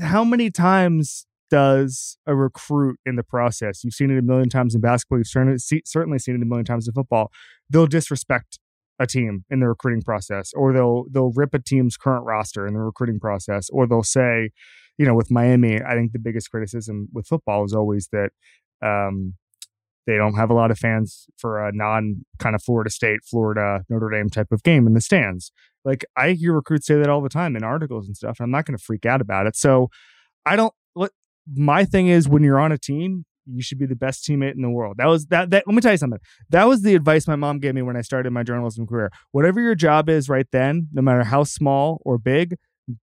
[0.00, 3.84] How many times does a recruit in the process?
[3.84, 5.18] You've seen it a million times in basketball.
[5.18, 7.30] You've certainly see, certainly seen it a million times in football.
[7.70, 8.58] They'll disrespect
[8.98, 12.74] a team in the recruiting process, or they'll they'll rip a team's current roster in
[12.74, 14.50] the recruiting process, or they'll say,
[14.98, 18.30] you know, with Miami, I think the biggest criticism with football is always that
[18.82, 19.34] um,
[20.06, 23.84] they don't have a lot of fans for a non kind of Florida State, Florida,
[23.88, 25.50] Notre Dame type of game in the stands.
[25.84, 28.38] Like I hear recruits say that all the time in articles and stuff.
[28.38, 29.56] And I'm not going to freak out about it.
[29.56, 29.88] So
[30.46, 30.74] I don't.
[31.52, 34.62] My thing is when you're on a team, you should be the best teammate in
[34.62, 34.96] the world.
[34.98, 35.50] That was that.
[35.50, 36.20] That let me tell you something.
[36.50, 39.10] That was the advice my mom gave me when I started my journalism career.
[39.32, 42.56] Whatever your job is right then, no matter how small or big,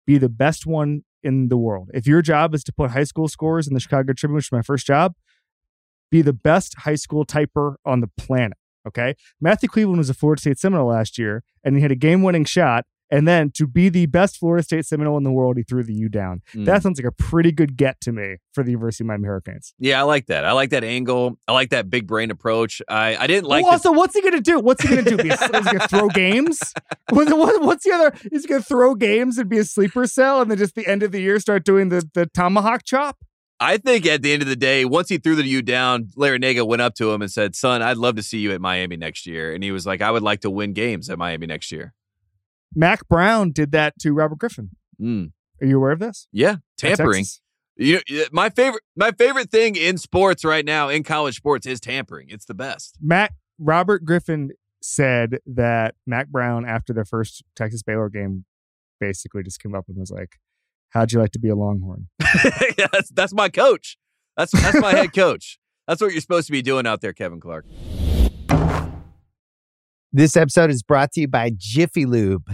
[0.05, 1.89] be the best one in the world.
[1.93, 4.51] If your job is to put high school scores in the Chicago Tribune, which is
[4.51, 5.13] my first job,
[6.09, 8.57] be the best high school typer on the planet.
[8.87, 9.15] Okay.
[9.39, 12.45] Matthew Cleveland was a Florida State Seminole last year, and he had a game winning
[12.45, 12.85] shot.
[13.11, 15.93] And then to be the best Florida State Seminole in the world, he threw the
[15.93, 16.41] U down.
[16.55, 16.65] Mm.
[16.65, 19.73] That sounds like a pretty good get to me for the University of Miami Hurricanes.
[19.77, 20.45] Yeah, I like that.
[20.45, 21.37] I like that angle.
[21.47, 22.81] I like that big brain approach.
[22.87, 24.59] I, I didn't like well, also, what's he going to do?
[24.59, 25.17] What's he going to do?
[25.21, 26.73] Be a, is he going to throw games?
[27.09, 28.13] What- what- what's the other?
[28.31, 30.87] Is he going to throw games and be a sleeper cell and then just the
[30.87, 33.17] end of the year start doing the, the tomahawk chop?
[33.59, 36.65] I think at the end of the day, once he threw the U down, Larrañaga
[36.65, 39.27] went up to him and said, "Son, I'd love to see you at Miami next
[39.27, 41.93] year." And he was like, "I would like to win games at Miami next year."
[42.75, 44.69] Mack Brown did that to Robert Griffin.
[45.01, 45.31] Mm.
[45.61, 46.27] Are you aware of this?
[46.31, 47.25] Yeah, tampering.
[47.77, 47.99] You
[48.31, 52.27] my favorite, my favorite thing in sports right now, in college sports, is tampering.
[52.29, 52.97] It's the best.
[53.01, 54.51] Mac Robert Griffin
[54.81, 58.45] said that Mack Brown after the first Texas Baylor game
[58.99, 60.37] basically just came up and was like,
[60.89, 62.07] "How'd you like to be a Longhorn?"
[62.77, 63.97] Yeah, that's, that's my coach.
[64.37, 65.57] That's that's my head coach.
[65.87, 67.65] That's what you're supposed to be doing out there, Kevin Clark.
[70.13, 72.53] This episode is brought to you by Jiffy Lube.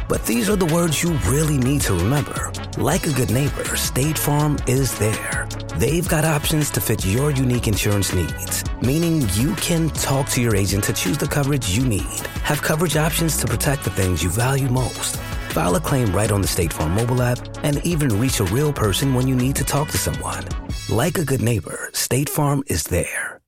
[0.11, 2.51] but these are the words you really need to remember.
[2.77, 5.47] Like a good neighbor, State Farm is there.
[5.77, 10.53] They've got options to fit your unique insurance needs, meaning you can talk to your
[10.53, 14.29] agent to choose the coverage you need, have coverage options to protect the things you
[14.29, 15.15] value most.
[15.51, 18.73] File a claim right on the State Farm mobile app and even reach a real
[18.73, 20.43] person when you need to talk to someone.
[20.89, 23.39] Like a good neighbor, State Farm is there.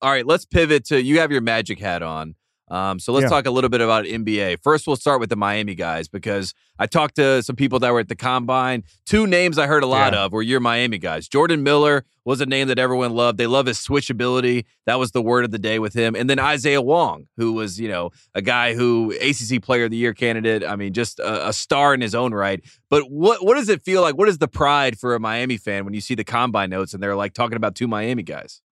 [0.00, 2.34] All right, let's pivot to you have your magic hat on.
[2.72, 3.28] Um, so let's Yeah.
[3.28, 4.56] talk a little bit about NBA.
[4.62, 8.00] First, we'll start with the Miami guys because I talked to some people that were
[8.00, 8.84] at the combine.
[9.04, 10.24] Two names I heard a lot Yeah.
[10.24, 11.28] of were your Miami guys.
[11.28, 13.36] Jordan Miller was a name that everyone loved.
[13.36, 14.64] They love his switchability.
[14.86, 16.14] That was the word of the day with him.
[16.16, 19.98] And then Isaiah Wong, who was, you know, a guy who ACC Player of the
[19.98, 20.64] Year candidate.
[20.64, 22.64] I mean, just a, a star in his own right.
[22.88, 24.16] But what what does it feel like?
[24.16, 27.02] What is the pride for a Miami fan when you see the combine notes and
[27.02, 28.62] they're like talking about two Miami guys?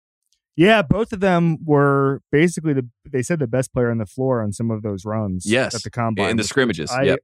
[0.60, 4.42] Yeah, both of them were basically the they said the best player on the floor
[4.42, 5.46] on some of those runs.
[5.50, 7.20] Yes, at the combine in the scrimmages, I- yep.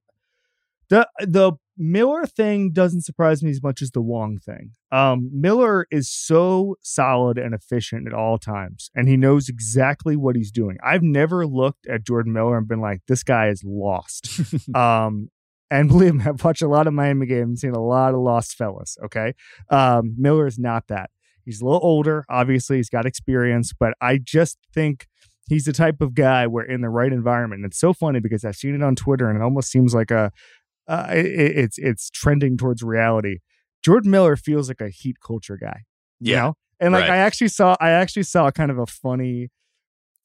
[0.89, 4.71] The the Miller thing doesn't surprise me as much as the Wong thing.
[4.91, 10.35] Um, Miller is so solid and efficient at all times, and he knows exactly what
[10.35, 10.79] he's doing.
[10.83, 14.41] I've never looked at Jordan Miller and been like, "This guy is lost."
[14.75, 15.29] um,
[15.71, 18.21] and believe me, I've watched a lot of Miami games, and seen a lot of
[18.21, 18.97] lost fellas.
[19.05, 19.35] Okay,
[19.69, 21.11] um, Miller is not that.
[21.47, 22.77] He's a little older, obviously.
[22.77, 25.07] He's got experience, but I just think
[25.49, 27.61] he's the type of guy where in the right environment.
[27.61, 30.11] And it's so funny because I've seen it on Twitter, and it almost seems like
[30.11, 30.31] a
[30.89, 33.39] uh, it, it's it's trending towards reality.
[33.83, 35.85] Jordan Miller feels like a heat culture guy,
[36.21, 36.55] you know?
[36.81, 37.13] And like right.
[37.13, 39.49] I actually saw, I actually saw kind of a funny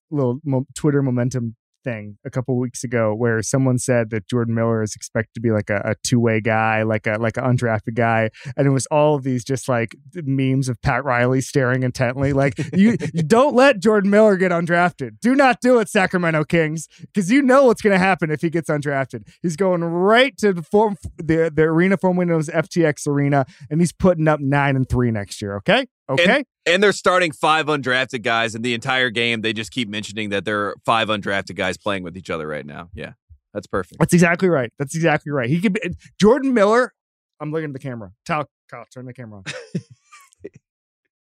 [0.10, 4.82] little mo- Twitter momentum thing a couple weeks ago where someone said that Jordan Miller
[4.82, 7.96] is expected to be like a, a two way guy, like a like an undrafted
[7.96, 12.34] guy, and it was all of these just like memes of Pat Riley staring intently,
[12.34, 15.20] like you you don't let Jordan Miller get undrafted.
[15.22, 18.50] Do not do it, Sacramento Kings, because you know what's going to happen if he
[18.50, 19.28] gets undrafted.
[19.42, 23.92] He's going right to the form the the arena form Windows FTX arena, and he's
[23.92, 25.56] putting up nine and three next year.
[25.58, 26.44] Okay, okay.
[26.66, 30.46] And they're starting five undrafted guys, and the entire game they just keep mentioning that
[30.46, 32.90] there are five undrafted guys playing with each other right now.
[32.94, 33.14] Yeah,
[33.54, 34.00] that's perfect.
[34.00, 34.72] That's exactly right.
[34.78, 35.50] That's exactly right.
[35.50, 35.82] He could be
[36.20, 36.94] Jordan Miller.
[37.40, 38.12] I'm looking at the camera.
[38.28, 39.44] Kyle, Kyle turn the camera on.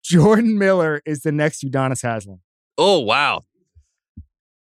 [0.04, 2.40] Jordan Miller is the next Udonis Haslem.
[2.78, 3.44] Oh wow,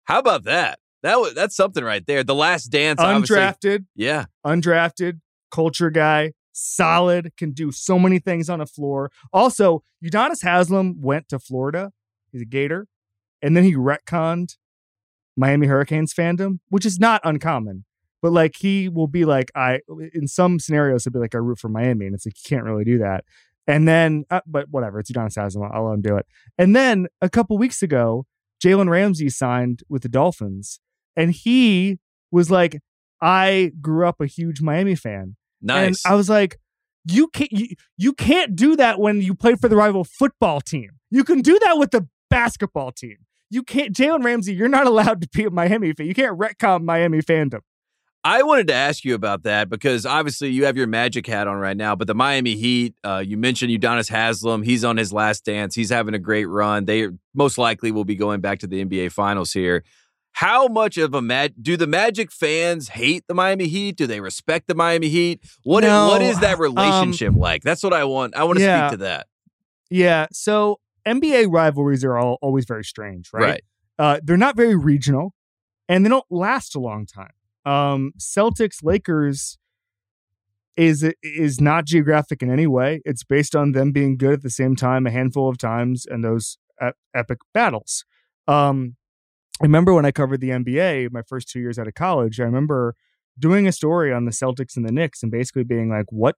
[0.04, 0.78] how about that?
[1.02, 2.24] That was that's something right there.
[2.24, 8.60] The Last Dance, Undrafted, Yeah, undrafted, culture guy, solid, can do so many things on
[8.60, 9.10] the floor.
[9.32, 11.90] Also, Udonis Haslem went to Florida.
[12.32, 12.86] He's a Gator.
[13.42, 14.56] And then he retconned
[15.36, 17.84] Miami Hurricanes fandom, which is not uncommon.
[18.22, 19.80] But like he will be like, I
[20.14, 22.06] in some scenarios he'll be like, I root for Miami.
[22.06, 23.24] And it's like you can't really do that.
[23.66, 25.70] And then, uh, but whatever, it's Udonis Haslem.
[25.72, 26.26] I'll let him do it.
[26.56, 28.26] And then a couple weeks ago,
[28.64, 30.80] Jalen Ramsey signed with the Dolphins,
[31.16, 31.98] and he
[32.30, 32.80] was like,
[33.20, 35.36] I grew up a huge Miami fan.
[35.64, 36.04] Nice.
[36.04, 36.58] And I was like,
[37.06, 40.90] you can't you, you can't do that when you play for the rival football team.
[41.10, 43.16] You can do that with the basketball team.
[43.50, 46.06] You can't Jalen Ramsey, you're not allowed to be a Miami fan.
[46.06, 47.60] You can't retcon Miami fandom.
[48.26, 51.56] I wanted to ask you about that because obviously you have your magic hat on
[51.56, 54.64] right now, but the Miami Heat, uh, you mentioned Udonis Haslem.
[54.64, 55.74] He's on his last dance.
[55.74, 56.86] He's having a great run.
[56.86, 59.84] They most likely will be going back to the NBA Finals here.
[60.34, 63.96] How much of a mag do the Magic fans hate the Miami Heat?
[63.96, 65.40] Do they respect the Miami Heat?
[65.62, 67.62] What is, No, what is that um, relationship like?
[67.62, 68.34] That's what I want.
[68.34, 68.88] I want to yeah.
[68.88, 69.28] speak to that.
[69.90, 70.26] Yeah.
[70.32, 73.42] So NBA rivalries are all, always very strange, right?
[73.42, 73.64] Right.
[73.96, 75.34] Uh, they're not very regional
[75.88, 77.32] and they don't last a long time.
[77.64, 79.56] Um, Celtics Lakers
[80.76, 83.00] is is not geographic in any way.
[83.04, 86.24] It's based on them being good at the same time a handful of times and
[86.24, 88.04] those ep- epic battles.
[88.48, 88.96] Um,
[89.60, 92.40] I remember when I covered the NBA my first two years out of college.
[92.40, 92.94] I remember
[93.38, 96.36] doing a story on the Celtics and the Knicks and basically being like, "What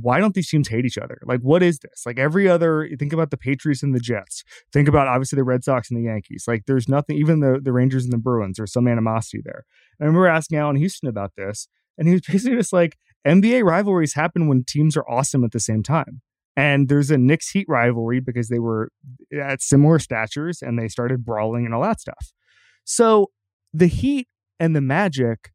[0.00, 1.18] why don't these teams hate each other?
[1.24, 2.04] Like, what is this?
[2.06, 4.44] Like every other, think about the Patriots and the Jets.
[4.72, 6.44] Think about obviously the Red Sox and the Yankees.
[6.46, 7.16] Like, there's nothing.
[7.16, 8.58] Even the the Rangers and the Bruins.
[8.58, 9.64] There's some animosity there.
[9.98, 11.68] And I remember asking Allan Houston about this,
[11.98, 12.96] and he was basically just like,
[13.26, 16.20] NBA rivalries happen when teams are awesome at the same time.
[16.56, 18.90] And there's a Knicks Heat rivalry because they were
[19.38, 22.32] at similar statures and they started brawling and all that stuff.
[22.84, 23.30] So
[23.74, 24.28] the Heat
[24.58, 25.52] and the Magic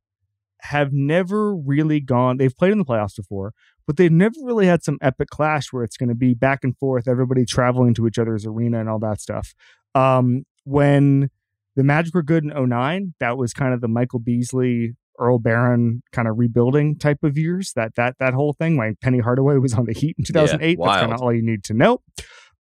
[0.62, 3.54] have never really gone, they've played in the playoffs before,
[3.88, 6.78] but they've never really had some epic clash where it's going to be back and
[6.78, 9.56] forth, everybody traveling to each other's arena and all that stuff.
[9.95, 11.32] Um, when
[11.76, 16.01] the Magic were good in 09, that was kind of the Michael Beasley Earl Barron
[16.12, 17.74] kind of rebuilding type of years.
[17.76, 18.78] That that that whole thing.
[18.78, 21.43] When Penny Hardaway was on the Heat in 2008, Yeah, that's kind of all you
[21.43, 22.01] need to know.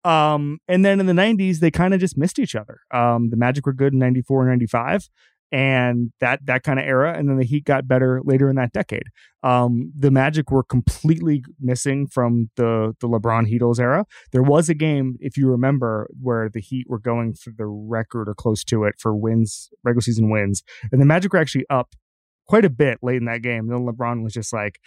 [0.03, 2.79] Um, and then in the 90s, they kind of just missed each other.
[2.91, 5.09] Um, the Magic were good in 94 and 95.
[5.53, 8.71] And that that kind of era, and then the Heat got better later in that
[8.71, 9.03] decade.
[9.43, 14.05] Um, the Magic were completely missing from the the LeBron Heatles era.
[14.31, 18.29] There was a game, if you remember, where the Heat were going for the record
[18.29, 21.95] or close to it for wins, regular season wins, and the Magic were actually up
[22.51, 23.67] quite a bit late in that game.
[23.67, 24.81] Then LeBron was just like,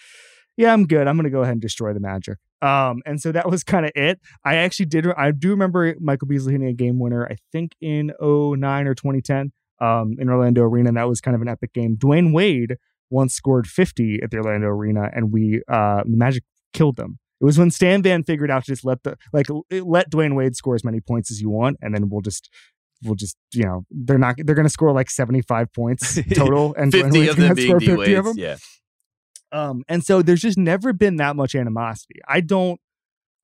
[0.58, 1.08] "Yeah, I'm good.
[1.08, 3.86] I'm going to go ahead and destroy the Magic." Um, and so that was kind
[3.86, 4.20] of it.
[4.44, 5.06] I actually did.
[5.16, 7.26] I do remember Michael Beasley hitting a game winner.
[7.26, 10.88] I think in 09 or 2010 um, in Orlando Arena.
[10.88, 11.96] And that was kind of an epic game.
[11.96, 12.76] Dwyane Wade
[13.08, 16.44] once scored 50 at the Orlando Arena, and we uh, the Magic
[16.74, 17.18] killed them.
[17.40, 20.54] It was when Stan Van figured out to just let the like let Dwyane Wade
[20.54, 22.50] score as many points as you want, and then we'll just
[23.04, 26.92] we'll just you know they're not they're going to score like 75 points total, and
[26.92, 28.34] 50 of them being score D 50 of them.
[28.36, 28.56] Yeah.
[29.52, 32.20] Um, and so there's just never been that much animosity.
[32.26, 32.80] I don't.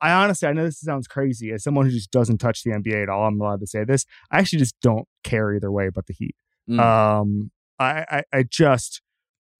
[0.02, 1.52] I honestly, I know this sounds crazy.
[1.52, 4.06] As someone who just doesn't touch the NBA at all, I'm allowed to say this.
[4.30, 6.34] I actually just don't care either way about the Heat.
[6.68, 6.80] Mm.
[6.80, 9.02] Um, I, I, I just,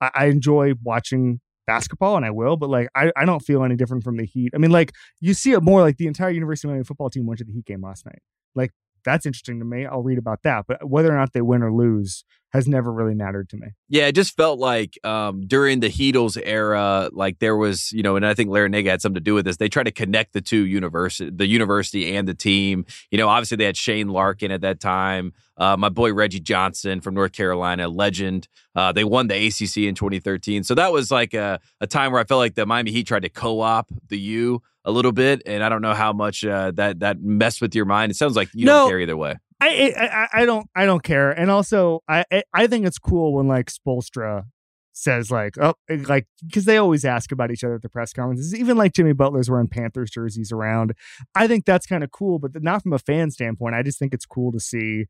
[0.00, 2.56] I, I enjoy watching basketball, and I will.
[2.56, 4.52] But like, I, I don't feel any different from the Heat.
[4.54, 5.82] I mean, like, you see it more.
[5.82, 8.22] Like the entire University of Miami football team went to the Heat game last night.
[8.54, 8.70] Like
[9.04, 9.86] that's interesting to me.
[9.86, 10.66] I'll read about that.
[10.66, 13.68] But whether or not they win or lose has never really mattered to me.
[13.88, 18.16] Yeah, it just felt like um, during the Heatles era, like there was, you know,
[18.16, 19.56] and I think Larrañaga had something to do with this.
[19.56, 22.84] They tried to connect the two university, the university and the team.
[23.10, 25.32] You know, obviously they had Shane Larkin at that time.
[25.56, 28.48] Uh, my boy Reggie Johnson from North Carolina, legend.
[28.74, 32.20] Uh, they won the ACC in 2013, so that was like a, a time where
[32.20, 35.62] I felt like the Miami Heat tried to co-op the U a little bit, and
[35.62, 38.10] I don't know how much uh, that that messed with your mind.
[38.10, 38.72] It sounds like you No.
[38.80, 39.36] don't care either way.
[39.60, 43.46] I, I I- don't I don't care, and also I I- think it's cool when
[43.48, 44.44] like Spoelstra
[44.92, 45.74] says like oh
[46.08, 48.54] like because they always ask about each other at the press conferences.
[48.54, 50.92] Even like Jimmy Butler's wearing Panthers jerseys around.
[51.34, 53.74] I think that's kind of cool, but not from a fan standpoint.
[53.74, 55.06] I just think it's cool to see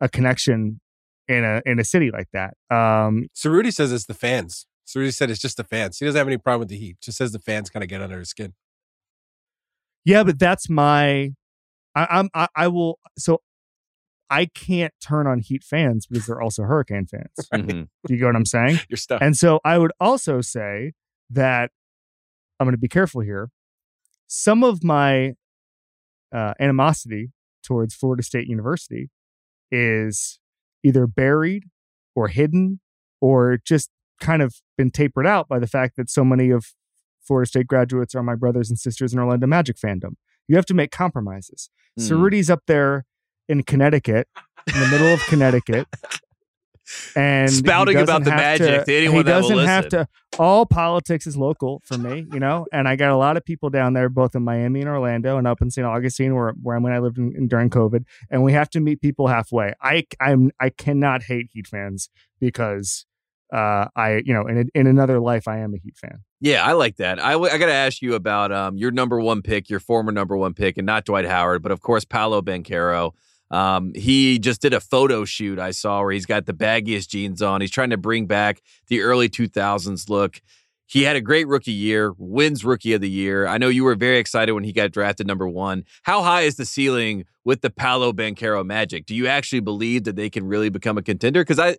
[0.00, 0.80] a connection
[1.26, 2.54] in a in a city like that.
[2.70, 4.66] Um, Rudy says it's the fans.
[4.94, 5.98] Rudy said it's just the fans.
[5.98, 6.96] He doesn't have any problem with the Heat.
[7.02, 8.54] Just says the fans kind of get under his skin.
[10.04, 11.32] yeah, but that's my
[11.94, 13.40] I, I'm I, I will so.
[14.30, 17.48] I can't turn on Heat fans because they're also Hurricane fans.
[17.52, 17.88] Mhm.
[18.06, 18.78] Do you get what I'm saying?
[18.88, 19.22] You're stuck.
[19.22, 20.92] And so I would also say
[21.30, 21.70] that
[22.60, 23.50] I'm going to be careful here.
[24.26, 25.34] Some of my
[26.32, 29.10] uh, animosity towards Florida State University
[29.70, 30.38] is
[30.84, 31.64] either buried
[32.14, 32.80] or hidden
[33.20, 36.66] or just kind of been tapered out by the fact that so many of
[37.22, 40.12] Florida State graduates are my brothers and sisters in Orlando Magic fandom.
[40.46, 41.70] You have to make compromises.
[41.98, 42.08] Mm.
[42.08, 43.04] Cerruti's up there
[43.48, 44.28] in Connecticut,
[44.72, 45.86] in the middle of Connecticut.
[47.14, 50.06] And Spouting about the Magic to anyone he that will doesn't have listen.
[50.06, 50.08] to.
[50.38, 52.66] All politics is local for me, you know.
[52.72, 55.46] And I got a lot of people down there, both in Miami and Orlando, and
[55.46, 55.86] up in St.
[55.86, 58.04] Augustine, where where I'm when I lived in, in- during COVID.
[58.30, 59.74] And we have to meet people halfway.
[59.82, 62.08] I I'm I cannot hate Heat fans
[62.40, 63.04] because
[63.52, 66.20] uh I you know in a, in another life I am a Heat fan.
[66.40, 67.18] Yeah, I like that.
[67.18, 70.12] I, w- I got to ask you about um, your number one pick, your former
[70.12, 73.10] number one pick, and not Dwight Howard, but of course, Paolo Banchero.
[73.50, 77.40] Um, he just did a photo shoot I saw where he's got the baggiest jeans
[77.40, 77.60] on.
[77.60, 80.40] He's trying to bring back the early 2000s look.
[80.86, 83.46] He had a great rookie year, wins rookie of the year.
[83.46, 85.84] I know you were very excited when he got drafted number one.
[86.02, 89.04] How high is the ceiling with the Paolo Banchero Magic?
[89.04, 91.42] Do you actually believe that they can really become a contender?
[91.42, 91.76] Because I,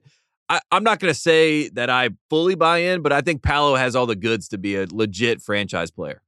[0.47, 3.75] I, I'm not going to say that I fully buy in, but I think Paolo
[3.75, 6.21] has all the goods to be a legit franchise player.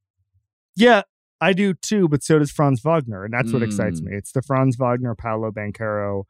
[0.74, 1.02] Yeah,
[1.42, 4.04] I do too, but so does Franz Wagner, and that's what excites Mm.
[4.04, 4.16] me.
[4.16, 6.24] It's the Franz Wagner Paolo Banchero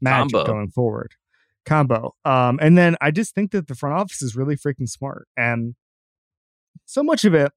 [0.00, 0.44] magic Combo.
[0.46, 1.12] going forward
[1.64, 2.12] combo.
[2.24, 5.76] Um, and then I just think that the front office is really freaking smart, and
[6.86, 7.52] so much of it.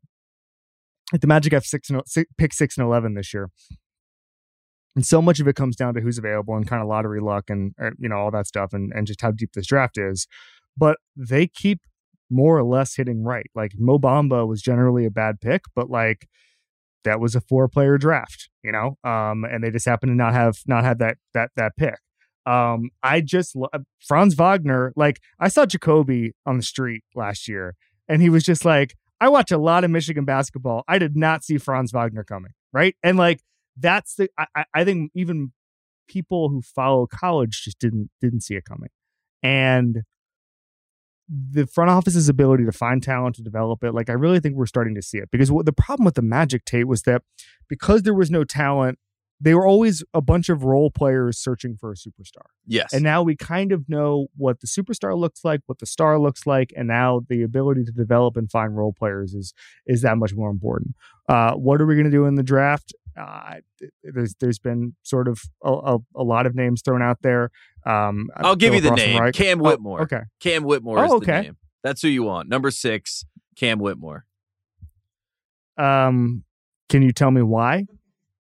[1.12, 3.50] Like the Magic have six and six, pick six and eleven this year,
[4.96, 7.50] and so much of it comes down to who's available and kind of lottery luck
[7.50, 10.28] and or, you know all that stuff, and and just how deep this draft is.
[10.78, 11.82] But they keep
[12.30, 13.50] more or less hitting right.
[13.56, 16.28] Like Mo Bamba was generally a bad pick, but like
[17.06, 20.34] that was a four player draft, you know, um, and they just happened to not
[20.34, 21.96] have not have that that that pick.
[22.46, 23.56] Um, I just
[24.06, 27.76] Franz Wagner, like I saw Jacoby on the street last year,
[28.08, 30.84] and he was just like, I watch a lot of Michigan basketball.
[30.88, 32.96] I did not see Franz Wagner coming, right?
[33.02, 33.42] And like
[33.78, 35.54] that's the I, I think even
[36.08, 38.90] people who follow college just didn't didn't see it coming,
[39.42, 40.04] and
[41.30, 44.66] the front office's ability to find talent to develop it like i really think we're
[44.66, 45.30] starting to see it.
[45.32, 47.24] Because what the problem with the magic tate was that
[47.68, 49.00] because there was no talent
[49.42, 52.46] they were always a bunch of role players searching for a superstar.
[52.66, 52.94] Yes.
[52.94, 56.46] and now we kind of know what the superstar looks like what the star looks
[56.46, 59.54] like and now the ability to develop and find role players is
[59.88, 60.96] is that much more important.
[61.28, 63.56] Uh, what are we going to do in the draft uh,
[64.04, 67.52] there's there's been sort of a, a, a lot of names thrown out there
[67.86, 69.32] um, I'll give you the Philip name.
[69.34, 70.02] Cam Oh, Whitmore.
[70.02, 71.42] okay Cam Whitmore Oh, is the okay.
[71.42, 71.58] name.
[71.84, 72.50] That's who you want.
[72.50, 74.26] Number six, Cam Whitmore.
[75.78, 76.44] Um,
[76.90, 77.86] can you tell me why?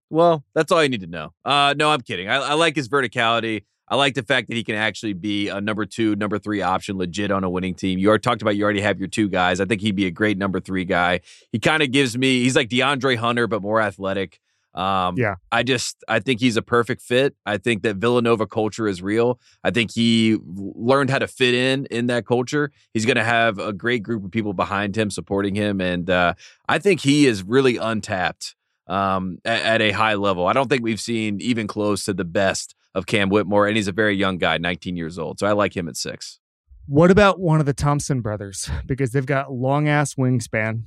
[0.09, 1.33] Well, that's all you need to know.
[1.43, 2.29] Uh, no, I'm kidding.
[2.29, 3.63] I, I like his verticality.
[3.87, 6.97] I like the fact that he can actually be a number two, number three option,
[6.97, 7.99] legit on a winning team.
[7.99, 9.59] You already talked about you already have your two guys.
[9.59, 11.21] I think he'd be a great number three guy.
[11.51, 12.41] He kind of gives me.
[12.41, 14.39] He's like DeAndre Hunter, but more athletic.
[14.75, 15.35] Um, Yeah.
[15.51, 17.35] I just I think he's a perfect fit.
[17.45, 19.39] I think that Villanova culture is real.
[19.63, 22.71] I think he learned how to fit in in that culture.
[22.93, 26.33] He's going to have a great group of people behind him supporting him, and uh,
[26.67, 28.55] I think he is really untapped
[28.87, 30.45] um, at, at a high level.
[30.45, 33.87] I don't think we've seen even close to the best of Cam Whitmore, and he's
[33.87, 35.39] a very young guy, 19 years old.
[35.39, 36.39] So I like him at six.
[36.87, 38.69] What about one of the Thompson brothers?
[38.85, 40.83] Because they've got long ass wingspan.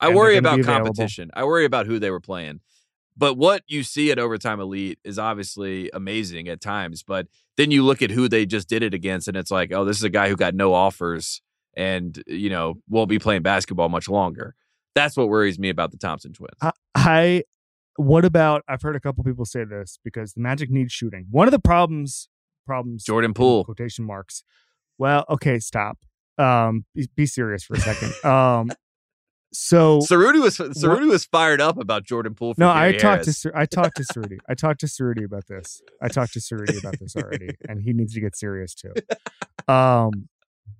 [0.00, 0.86] I worry about available.
[0.86, 1.30] competition.
[1.34, 2.60] I worry about who they were playing.
[3.20, 7.02] But what you see at Overtime Elite is obviously amazing at times.
[7.02, 7.26] But
[7.58, 9.98] then you look at who they just did it against, and it's like, oh, this
[9.98, 11.42] is a guy who got no offers
[11.76, 14.54] and, you know, won't be playing basketball much longer.
[14.94, 16.56] That's what worries me about the Thompson twins.
[16.62, 17.44] I, I
[17.96, 21.26] what about I've heard a couple people say this because the Magic needs shooting.
[21.30, 22.28] One of the problems
[22.64, 23.64] problems Jordan Poole.
[23.64, 24.42] quotation marks.
[24.96, 25.98] Well, okay, stop.
[26.38, 28.24] Um be, be serious for a second.
[28.24, 28.70] um
[29.52, 32.54] so Cerruti was Cerruti was fired up about Jordan Poole.
[32.54, 33.38] For no, I talked to Harris.
[33.38, 34.38] Cer- I talked to Cerruti.
[34.48, 35.82] I talked to Cerruti about this.
[36.00, 38.92] I talked to Cerruti about this already, and he needs to get serious too.
[39.66, 40.28] Um,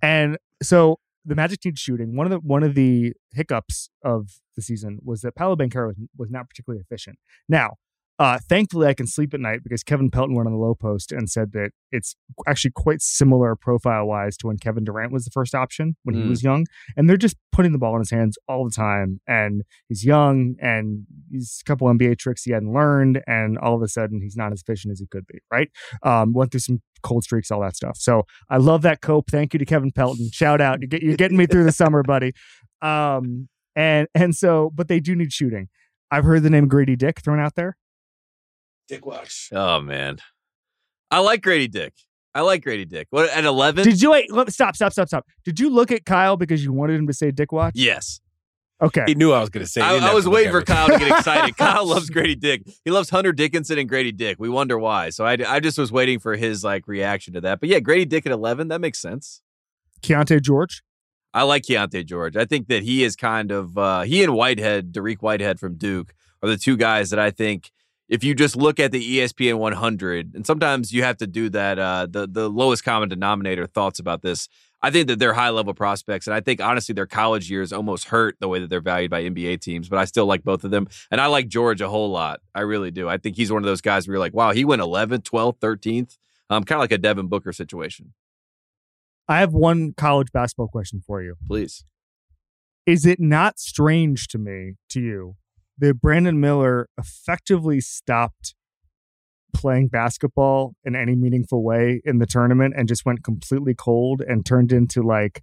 [0.03, 2.17] and so the Magic team shooting.
[2.17, 5.97] One of the one of the hiccups of the season was that Paolo Banchero was,
[6.17, 7.19] was not particularly efficient.
[7.49, 7.77] Now,
[8.21, 11.11] uh, thankfully, I can sleep at night because Kevin Pelton went on the Lowe Post
[11.11, 12.15] and said that it's
[12.47, 16.21] actually quite similar profile wise to when Kevin Durant was the first option when he
[16.23, 16.29] Mm.
[16.29, 16.67] was young.
[16.99, 19.21] And they're just putting the ball in his hands all the time.
[19.27, 23.23] And he's young and he's a couple NBA tricks he hadn't learned.
[23.27, 25.71] And all of a sudden, he's not as efficient as he could be, right?
[26.03, 27.97] Um, went through some cold streaks, all that stuff.
[27.97, 29.31] So I love that cope.
[29.31, 30.29] Thank you to Kevin Pelton.
[30.31, 30.81] Shout out.
[30.83, 32.35] You're, get, you're getting me through the summer, buddy.
[32.83, 35.69] Um, and, and so, but they do need shooting.
[36.11, 37.79] I've heard the name Grady Dick thrown out there.
[38.91, 39.49] Dick Welch.
[39.53, 40.19] Oh man,
[41.13, 41.95] I like Grady Dick.
[42.35, 43.07] I like Grady Dick.
[43.11, 43.85] What at eleven?
[43.85, 44.33] Did you wait?
[44.33, 45.27] Let, stop, stop, stop, stop.
[45.45, 47.75] Did you look at Kyle because you wanted him to say Dick Watch?
[47.77, 48.21] yes.
[48.83, 49.05] Okay.
[49.07, 49.83] He knew I was going to say.
[49.83, 50.63] I, I was waiting for.
[50.63, 51.55] Kyle to get excited.
[51.59, 52.63] Kyle loves Grady Dick.
[52.83, 54.39] He loves Hunter Dickinson and Grady Dick.
[54.41, 55.11] We wonder why.
[55.11, 57.61] So I, I just was waiting for his like reaction to that.
[57.61, 58.69] But yeah, Grady Dick at eleven.
[58.69, 59.43] That makes sense.
[60.03, 60.83] Keyonte George.
[61.35, 62.39] I like Keyonte George.
[62.39, 66.15] I think that he is kind of uh, he and Whitehead, Dariq Whitehead from Duke,
[66.43, 67.71] are the two guys that I think
[68.11, 71.79] if you just look at the ESPN 100, and sometimes you have to do that
[71.79, 74.49] uh, the the lowest common denominator thoughts about this.
[74.83, 78.07] I think that they're high level prospects, and I think honestly their college years almost
[78.07, 79.89] hurt the way that they're valued by NBA teams.
[79.89, 82.41] But I still like both of them, and I like George a whole lot.
[82.55, 83.09] I really do.
[83.09, 85.59] I think he's one of those guys where you're like, wow, he went 11th, 12th,
[85.59, 86.19] 13th.
[86.51, 88.13] Um, kind of like a Devin Booker situation.
[89.29, 91.37] I have one college basketball question for you.
[91.47, 91.85] Please.
[92.87, 95.37] Is it not strange to me, to you,
[95.81, 98.55] that Brandon Miller effectively stopped
[99.53, 104.47] playing basketball in any meaningful way in the tournament and just went completely cold and
[104.47, 105.43] turned into like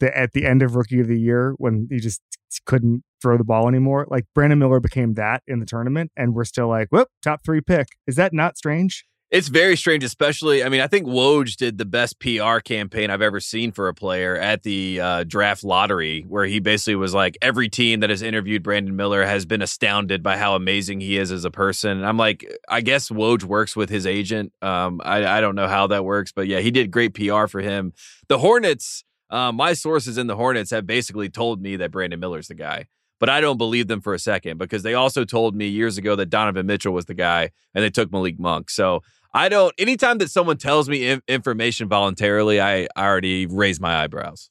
[0.00, 2.22] the at the end of rookie of the year when he just
[2.64, 4.06] couldn't throw the ball anymore.
[4.08, 7.60] Like Brandon Miller became that in the tournament and we're still like, whoop, top three
[7.60, 7.88] pick.
[8.06, 9.04] Is that not strange?
[9.30, 10.64] It's very strange, especially.
[10.64, 13.94] I mean, I think Woj did the best PR campaign I've ever seen for a
[13.94, 18.22] player at the uh, draft lottery, where he basically was like, every team that has
[18.22, 21.98] interviewed Brandon Miller has been astounded by how amazing he is as a person.
[21.98, 24.54] And I'm like, I guess Woj works with his agent.
[24.62, 27.60] Um, I, I don't know how that works, but yeah, he did great PR for
[27.60, 27.92] him.
[28.28, 32.48] The Hornets, uh, my sources in the Hornets have basically told me that Brandon Miller's
[32.48, 32.86] the guy.
[33.20, 36.14] But I don't believe them for a second because they also told me years ago
[36.16, 38.70] that Donovan Mitchell was the guy and they took Malik Monk.
[38.70, 39.02] So
[39.34, 39.74] I don't.
[39.78, 44.50] Anytime that someone tells me in- information voluntarily, I, I already raise my eyebrows.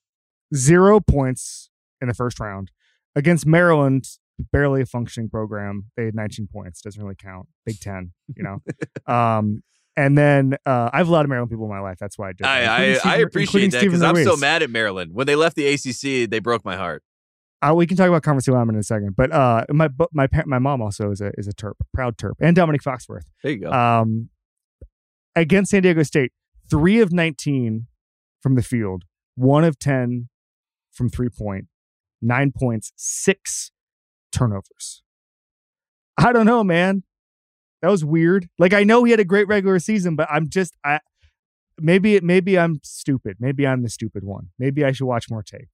[0.56, 1.70] zero points
[2.02, 2.72] in the first round
[3.16, 4.08] against Maryland.
[4.52, 5.86] Barely a functioning program.
[5.98, 6.80] They had 19 points.
[6.82, 7.48] Doesn't really count.
[7.66, 8.62] Big Ten, you know.
[9.12, 9.64] um,
[9.96, 11.98] and then uh, I've a lot of Maryland people in my life.
[12.00, 12.44] That's why I did.
[12.44, 15.16] that, I, including I, I appreciate that Stephen because I'm so mad at Maryland.
[15.16, 17.02] When they left the ACC, they broke my heart.
[17.64, 20.60] Uh, we can talk about conference alignment in a second, but uh, my my my
[20.60, 23.24] mom also is a is a Terp, proud Terp, and Domonique Foxworth.
[23.42, 23.72] There you go.
[23.72, 24.30] Um,
[25.42, 26.32] against San Diego State,
[26.70, 27.88] three of nineteen
[28.42, 29.04] from the field,
[29.36, 30.30] one of ten
[30.92, 31.68] from three point,
[32.22, 33.72] nine points, six
[34.32, 35.04] turnovers.
[36.18, 37.04] I don't know, man.
[37.82, 38.50] That was weird.
[38.58, 41.00] Like I know he had a great regular season, but I'm just I
[41.80, 43.38] maybe it maybe I'm stupid.
[43.40, 44.50] Maybe I'm the stupid one.
[44.58, 45.70] Maybe I should watch more tape.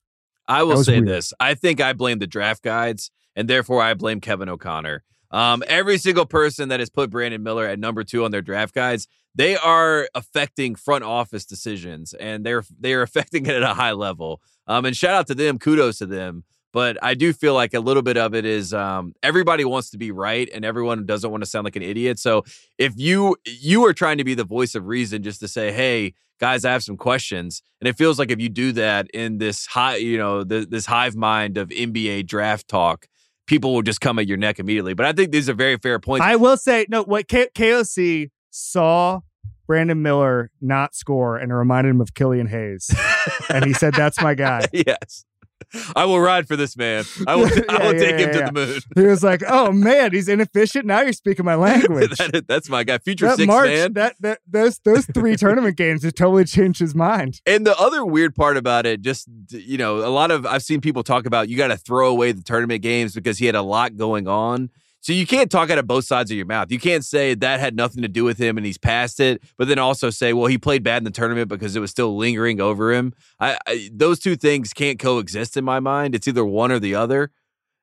[0.48, 1.08] I will say weird.
[1.08, 1.34] this.
[1.40, 5.04] I think I blame the draft guides, and therefore I blame Kevin O'Connor.
[5.34, 8.76] Um, every single person that has put Brandon Miller at number two on their draft
[8.76, 13.74] guides, they are affecting front office decisions, and they're they are affecting it at a
[13.74, 14.42] high level.
[14.68, 16.44] Um, and shout out to them, kudos to them.
[16.72, 19.98] But I do feel like a little bit of it is um, everybody wants to
[19.98, 22.20] be right, and everyone doesn't want to sound like an idiot.
[22.20, 22.44] So
[22.78, 26.14] if you you are trying to be the voice of reason, just to say, "Hey,
[26.40, 29.66] guys, I have some questions," and it feels like if you do that in this
[29.66, 33.08] high, you know, th- this hive mind of NBA draft talk,
[33.46, 34.94] people will just come at your neck immediately.
[34.94, 36.26] But I think these are very fair points.
[36.26, 37.04] I will say no.
[37.04, 39.22] What K- KOC saw
[39.68, 42.94] Brandon Miller not score, and it reminded him of Killian Hayes,
[43.50, 45.26] and he said, "That's my guy." yes.
[45.96, 47.06] I will ride for this man.
[47.28, 47.46] I will.
[47.70, 48.80] I will yeah, take him yeah, to the moon.
[48.96, 50.86] He was like, "Oh man, he's inefficient.
[50.86, 52.98] Now you're speaking my language." That- that's my guy.
[52.98, 53.94] Future that six March, man.
[53.94, 57.42] that that those those three tournament games just totally changed his mind.
[57.46, 60.82] And the other weird part about it, just you know, a lot of I've seen
[60.82, 63.62] people talk about you got to throw away the tournament games because he had a
[63.62, 64.70] lot going on.
[65.04, 66.72] So you can't talk out of both sides of your mouth.
[66.72, 69.68] You can't say that had nothing to do with him and he's past it, but
[69.68, 72.62] then also say, well, he played bad in the tournament because it was still lingering
[72.62, 73.14] over him.
[73.38, 76.16] I, I those two things can't coexist in my mind.
[76.16, 77.32] It's either one or the other,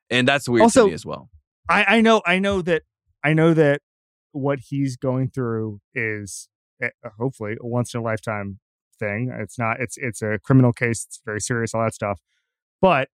[0.08, 1.28] and that's weird Also- to me as well.
[1.68, 2.82] I, I know, I know that,
[3.22, 3.82] I know that
[4.32, 6.48] what he's going through is
[6.82, 8.58] eh, hopefully a once in a lifetime
[8.98, 9.30] thing.
[9.38, 9.78] It's not.
[9.78, 11.04] It's it's a criminal case.
[11.06, 11.74] It's very serious.
[11.74, 12.20] All that stuff.
[12.80, 13.08] But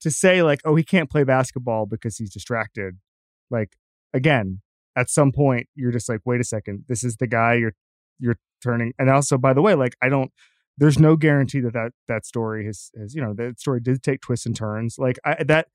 [0.00, 2.98] to say like, oh, he can't play basketball because he's distracted,
[3.50, 3.76] like
[4.12, 4.60] again,
[4.96, 7.74] at some point you're just like, wait a second, this is the guy you're
[8.18, 8.92] you're turning.
[8.98, 10.30] And also, by the way, like I don't.
[10.78, 14.20] There's no guarantee that that that story has, has you know that story did take
[14.20, 14.96] twists and turns.
[14.98, 15.68] Like I that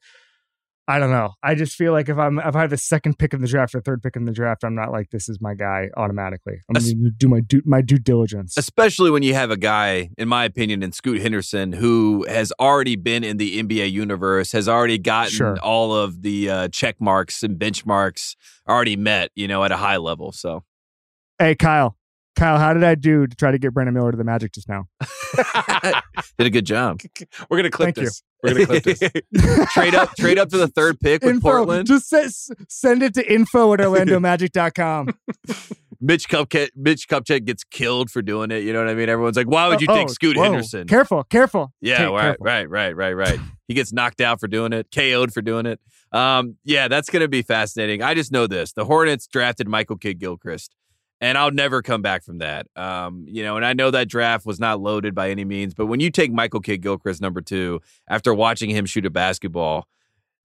[0.87, 1.33] I don't know.
[1.43, 3.75] I just feel like if I'm if I have the second pick in the draft
[3.75, 6.59] or third pick in the draft, I'm not like this is my guy automatically.
[6.67, 8.57] I'm going to do my due my due diligence.
[8.57, 12.95] Especially when you have a guy, in my opinion, in Scoot Henderson, who has already
[12.95, 15.57] been in the NBA universe, has already gotten Sure.
[15.61, 18.35] all of the uh, check marks and benchmarks
[18.67, 20.31] already met, you know, at a high level.
[20.31, 20.63] So
[21.39, 21.95] Hey Kyle,
[22.41, 24.67] Kyle, how did I do to try to get Brandon Miller to the Magic just
[24.67, 24.85] now?
[26.39, 26.99] did a good job.
[27.51, 28.03] We're gonna clip Thank you.
[28.05, 28.23] this.
[28.41, 29.69] We're gonna clip this.
[29.73, 31.85] trade up, trade up to the third pick with info, Portland.
[31.87, 35.09] just s- send it to info at orlandomagic.com.
[36.03, 38.63] Mitch Kupchak, Mitch Kupchak gets killed for doing it.
[38.63, 39.07] You know what I mean?
[39.07, 40.45] Everyone's like, "Why would you Oh, take Scoot whoa.
[40.45, 41.71] Henderson?" Careful, careful.
[41.79, 42.43] Yeah, Take- right, careful.
[42.45, 43.39] right, right, right, right.
[43.67, 45.79] He gets knocked out for doing it, KO'd for doing it.
[46.11, 48.01] Um, yeah, that's going to be fascinating.
[48.01, 50.75] I just know this: the Hornets drafted Michael Kidd Gilchrist,
[51.21, 52.67] and I'll never come back from that.
[52.75, 55.85] Um, you know, and I know that draft was not loaded by any means, but
[55.85, 59.87] when you take Michael Kidd Gilchrist number two after watching him shoot a basketball.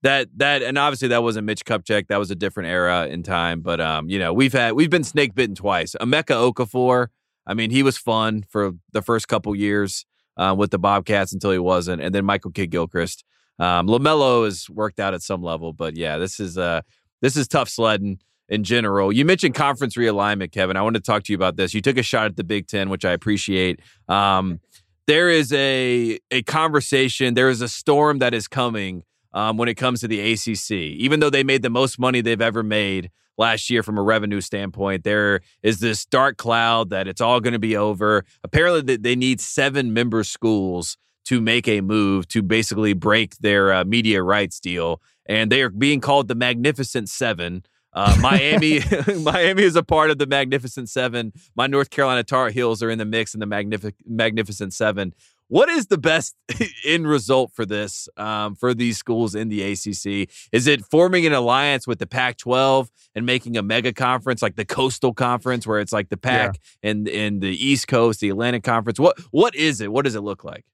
[0.03, 2.09] That that and obviously that wasn't Mitch Kupchak.
[2.09, 3.61] That was a different era in time.
[3.63, 5.97] But um, you know, we've had we've been snake bitten twice.
[6.01, 7.09] Emeka Okafor.
[7.47, 10.05] I mean, he was fun for the first couple years
[10.37, 13.25] uh, with the Bobcats until he wasn't, and then Michael Kidd Gilchrist.
[13.59, 16.83] Um, Lamelo has worked out at some level, but yeah, this is uh
[17.23, 18.19] this is tough sledding
[18.49, 19.13] in general.
[19.13, 20.77] You mentioned conference realignment, Kevin.
[20.77, 21.75] I want to talk to you about this.
[21.75, 23.81] You took a shot at the Big Ten, which I appreciate.
[24.09, 24.61] Um,
[25.07, 27.35] there is a a conversation.
[27.35, 30.71] There is a storm that is coming um, when it comes to the ACC.
[30.73, 34.41] Even though they made the most money they've ever made last year from a revenue
[34.41, 38.25] standpoint, there is this dark cloud that it's all going to be over.
[38.43, 43.85] Apparently, they- need seven member schools to make a move to basically break their uh,
[43.85, 47.63] media rights deal, and they are being called the Magnificent Seven.
[47.97, 48.81] Uh, Miami,
[49.23, 51.33] Miami is a part of the Magnificent Seven.
[51.57, 55.15] My North Carolina Tar Heels are in the mix in the Magnific- Magnificent Seven.
[55.49, 56.37] What is the best
[56.85, 60.29] end result for this um, for these schools in the ACC?
[60.53, 64.67] Is it forming an alliance with the Pac-12 and making a mega conference like the
[64.67, 69.01] Coastal Conference, where it's like the Pac and and the East Coast, the Atlantic Conference?
[69.01, 69.91] What what is it?
[69.91, 70.67] What does it look like?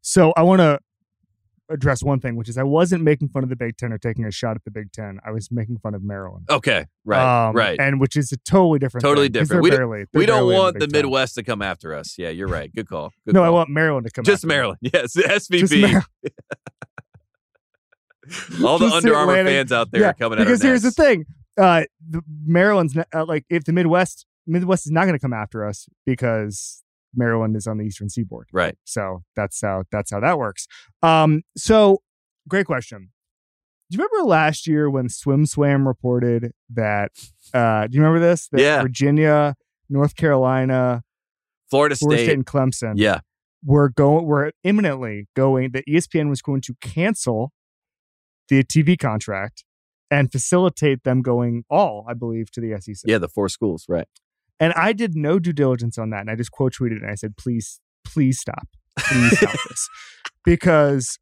[0.00, 0.78] So I want to
[1.70, 4.24] address one thing, which is I wasn't making fun of the Big Ten or taking
[4.24, 5.18] a shot at the Big Ten.
[5.24, 6.46] I was making fun of Maryland.
[6.50, 7.78] Okay, right, Um, right.
[7.80, 9.62] And which is a totally different Totally thing, different.
[9.62, 10.92] We, barely- we don't want the, Ten.
[10.92, 12.16] Midwest to come after us.
[12.18, 12.74] Yeah, you're right.
[12.74, 13.12] Good call.
[13.24, 14.54] Good No, I want Maryland to come just after me.
[14.54, 14.78] Maryland.
[14.92, 15.16] Yes.
[15.16, 16.04] Mar-
[18.64, 20.90] All the Under Armour Atlantic- fans out there yeah, are coming at because here's the
[20.90, 21.24] thing:
[21.58, 25.32] uh, the Maryland's not- uh, like if the Midwest Midwest is not going to come
[25.32, 26.82] after us because
[27.14, 28.48] Maryland is on the Eastern Seaboard.
[28.52, 28.76] Right.
[28.84, 30.66] So that's how that's how that works.
[31.02, 32.02] Um, so
[32.48, 33.10] great question.
[33.90, 37.10] Do you remember last year when Swim Swam reported that?
[37.52, 38.48] Uh, do you remember this?
[38.52, 38.82] That Yeah.
[38.82, 39.56] Virginia,
[39.88, 41.02] North Carolina,
[41.70, 42.26] Florida Florida State.
[42.26, 43.20] State, and Clemson yeah,
[43.64, 47.52] We're going we're imminently going that ESPN was going to cancel
[48.48, 49.64] the TV contract
[50.10, 53.02] and facilitate them going all, I believe, to the SEC.
[53.06, 53.86] yeah, the four schools.
[53.88, 54.06] Right.
[54.60, 56.20] And I did no due diligence on that.
[56.20, 58.68] And I just quote tweeted and I said, please, please stop.
[58.98, 59.88] Please stop this.
[60.44, 61.18] Because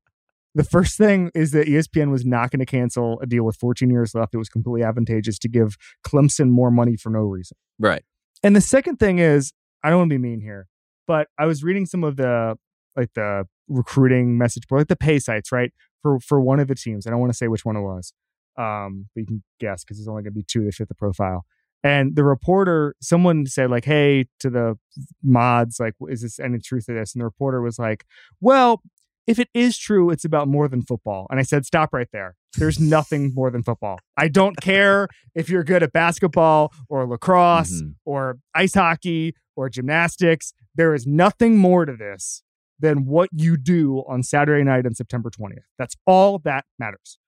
[0.55, 3.89] the first thing is that ESPN was not going to cancel a deal with 14
[3.89, 4.34] years left.
[4.34, 5.76] It was completely advantageous to give
[6.07, 7.57] Clemson more money for no reason.
[7.78, 8.03] Right.
[8.43, 9.53] And the second thing is,
[9.84, 10.66] I don't want to be mean here,
[11.07, 12.57] but I was reading some of the
[12.97, 15.72] like the recruiting message board, like the pay sites, right?
[16.03, 17.07] For for one of the teams.
[17.07, 18.12] I don't want to say which one it was.
[18.57, 21.45] Um, but you can guess because there's only gonna be two that fit the profile.
[21.85, 24.79] And the reporter, someone said, like, hey, to the
[25.22, 27.14] mods, like, is this any truth to this?
[27.14, 28.05] And the reporter was like,
[28.41, 28.83] Well,
[29.26, 31.26] if it is true, it's about more than football.
[31.31, 32.35] And I said, Stop right there.
[32.57, 33.99] There's nothing more than football.
[34.16, 37.95] I don't care if you're good at basketball or lacrosse Mhm.
[38.05, 40.53] or ice hockey or gymnastics.
[40.74, 42.43] There is nothing more to this
[42.81, 45.66] than what you do on Saturday night on September 20th.
[45.79, 47.18] That's all that matters.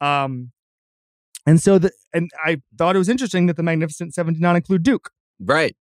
[0.00, 0.52] Um,
[1.46, 4.56] and so the and I thought it was interesting that the Magnificent Seven did not
[4.56, 5.10] include Duke.
[5.40, 5.76] Right.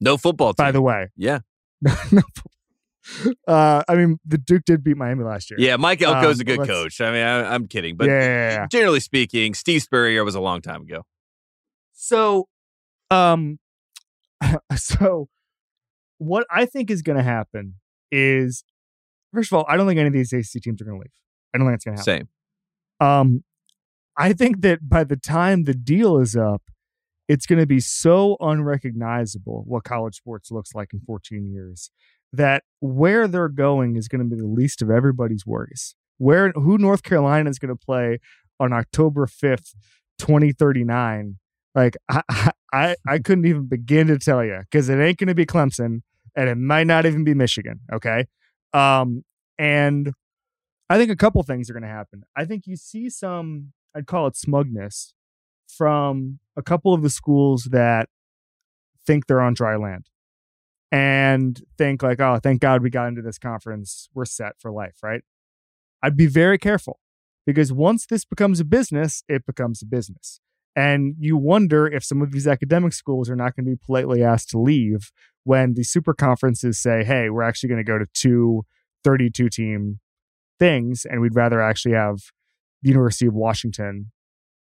[0.00, 0.66] No football team.
[0.66, 1.40] By the way, yeah.
[2.12, 2.22] no,
[3.46, 5.58] uh, I mean the Duke did beat Miami last year.
[5.60, 7.00] Yeah, Mike Elko's Um, a good coach.
[7.00, 8.66] I mean, I, I'm kidding, but yeah, yeah, yeah.
[8.70, 11.02] generally speaking, Steve Spurrier was a long time ago.
[11.92, 12.48] So,
[13.10, 13.58] um,
[14.76, 15.28] so
[16.18, 17.76] what I think is going to happen
[18.10, 18.64] is,
[19.32, 21.12] first of all, I don't think any of these AC teams are going to leave.
[21.54, 22.28] I don't think it's going to happen.
[23.00, 23.08] Same.
[23.08, 23.44] Um,
[24.16, 26.62] I think that by the time the deal is up,
[27.28, 31.90] it's going to be so unrecognizable what college sports looks like in 14 years
[32.32, 35.94] that where they're going is going to be the least of everybody's worries.
[36.18, 38.20] Where who North Carolina is going to play
[38.58, 39.74] on October 5th,
[40.18, 41.38] 2039,
[41.74, 42.22] like I
[42.72, 46.02] I- I, couldn't even begin to tell you because it ain't going to be Clemson
[46.34, 47.80] and it might not even be Michigan.
[47.92, 48.26] Okay,
[48.72, 49.24] um,
[49.58, 50.12] and
[50.90, 52.24] I think a couple things are going to happen.
[52.36, 55.14] I think you see some, I'd call it smugness
[55.66, 58.08] from a couple of the schools that
[59.06, 60.08] think they're on dry land
[60.92, 64.08] and think like, oh, thank God we got into this conference.
[64.14, 65.22] We're set for life, right?
[66.02, 67.00] I'd be very careful
[67.46, 70.40] because once this becomes a business, it becomes a business.
[70.74, 74.22] And you wonder if some of these academic schools are not going to be politely
[74.22, 75.10] asked to leave
[75.44, 78.64] when the super conferences say, hey, we're actually going to go to two
[79.04, 80.00] 32 team
[80.58, 82.18] things and we'd rather actually have
[82.82, 84.10] University of Washington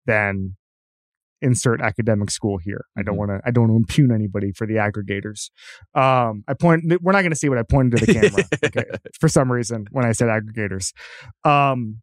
[0.06, 0.56] than
[1.40, 2.84] insert academic school here.
[2.96, 3.18] I don't Mhm.
[3.18, 5.50] want to I don't want to impugn anybody for the aggregators.
[5.94, 8.84] Um I point we're not going to see what I pointed to the camera okay,
[9.20, 10.92] for some reason when I said aggregators.
[11.44, 12.00] Um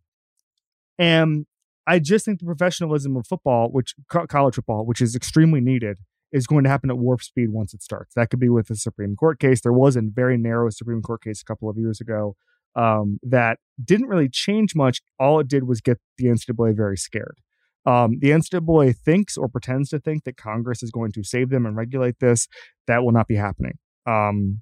[0.98, 1.46] and
[1.88, 5.98] I just think the professionalism of football, which college football, which is extremely needed,
[6.32, 8.14] is going to happen at warp speed once it starts.
[8.16, 9.62] That could be with the Supreme Court case.
[9.62, 12.36] There was a very narrow Supreme Court case a couple of years ago
[12.76, 15.02] um, that didn't really change much.
[15.20, 17.38] All it did was get the NCAA very scared.
[17.86, 21.66] Um, the NCAA thinks or pretends to think that Congress is going to save them
[21.66, 22.48] and regulate this.
[22.88, 23.78] That will not be happening.
[24.06, 24.62] Um,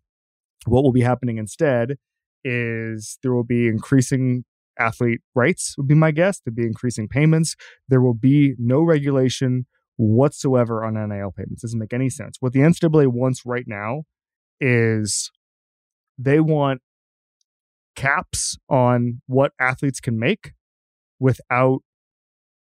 [0.66, 1.98] what will be happening instead
[2.44, 4.46] is there will be increasing
[4.80, 6.40] athlete rights, would be my guess.
[6.40, 7.56] There'll be increasing payments.
[7.88, 9.66] There will be no regulation
[9.98, 11.64] whatsoever on NIL payments.
[11.64, 12.38] Doesn't make any sense.
[12.40, 14.04] What the NCAA wants right now
[14.62, 15.32] is
[16.18, 16.82] they want
[17.98, 20.54] caps on what athletes can make
[21.20, 21.80] without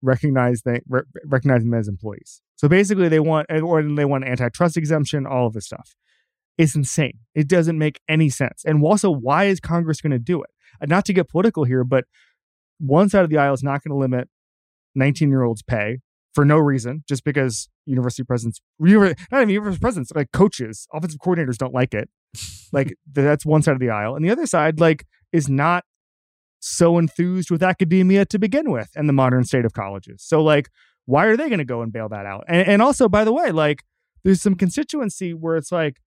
[0.02, 2.42] recognize they re- recognizing them as employees.
[2.56, 5.94] So basically, they want or they want antitrust exemption, all of this stuff.
[6.58, 7.20] It's insane.
[7.36, 8.64] It doesn't make any sense.
[8.66, 10.50] And also, why is Congress going to do it?
[10.90, 12.06] Not to get political here, but
[12.80, 14.30] one side of the aisle is not going to limit
[14.96, 16.00] 19 year olds' pay
[16.34, 21.58] for no reason, just because university presidents, not even university presidents, like coaches, offensive coordinators
[21.58, 22.10] don't like it.
[22.72, 25.84] Like that's one side of the aisle, and the other side, like, is not
[26.60, 30.24] so enthused with academia to begin with and the modern state of colleges.
[30.24, 30.70] So, like,
[31.06, 32.44] why are they going to go and bail that out?
[32.48, 33.84] And, and also, by the way, like,
[34.24, 35.98] there's some constituency where it's like,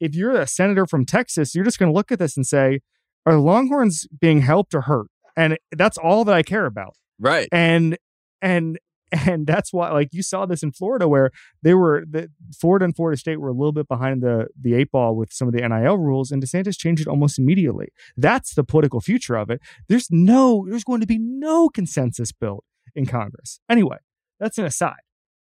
[0.00, 2.80] if you're a senator from Texas, you're just going to look at this and say,
[3.24, 5.06] are the Longhorns being helped or hurt?
[5.36, 6.96] and that's all that I care about.
[7.18, 7.48] Right.
[7.52, 7.96] And
[8.42, 8.78] and
[9.12, 11.30] and that's why like you saw this in Florida where
[11.62, 14.90] they were the Florida and Florida State were a little bit behind the the eight
[14.90, 17.88] ball with some of the NIL rules and DeSantis changed it almost immediately.
[18.16, 19.60] That's the political future of it.
[19.88, 23.60] There's no there's going to be no consensus built in Congress.
[23.68, 23.98] Anyway,
[24.40, 25.02] that's an aside.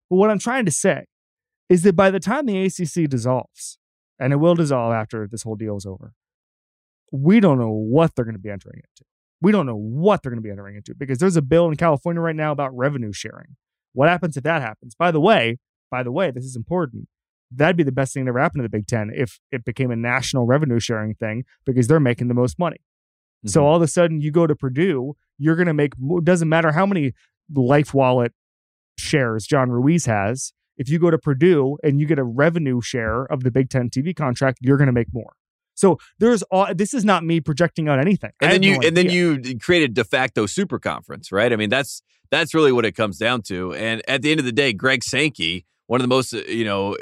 [0.10, 1.06] But what I'm trying to say
[1.70, 3.78] is that by the time the ACC dissolves,
[4.20, 6.14] and it will dissolve after this whole deal is over,
[7.12, 9.06] we don't know what they're going to be entering into.
[9.42, 11.76] We don't know what they're going to be entering into because there's a bill in
[11.76, 13.56] California right now about revenue sharing.
[13.94, 14.96] What happens if that happens?
[14.96, 15.58] By the way,
[15.90, 17.08] by the way, this is important.
[17.54, 19.92] That'd be the best thing that ever happened to the Big Ten if it became
[19.92, 22.78] a national revenue sharing thing because they're making the most money.
[23.46, 23.64] So Mhm.
[23.66, 25.94] all of a sudden, you go to Purdue, you're going to make.
[26.24, 27.14] Doesn't matter how many
[27.54, 28.34] Life Wallet
[28.98, 30.54] shares John Ruiz has.
[30.78, 33.90] If you go to Purdue and you get a revenue share of the Big Ten
[33.90, 35.34] TV contract, you're going to make more.
[35.76, 36.74] So there's all.
[36.74, 38.32] This is not me projecting out anything.
[38.42, 41.52] And then you no and then you created de facto super conference, right?
[41.52, 43.74] I mean, that's that's really what it comes down to.
[43.74, 46.64] And at the end of the day, Greg Sankey, one of the most uh, you
[46.64, 46.96] know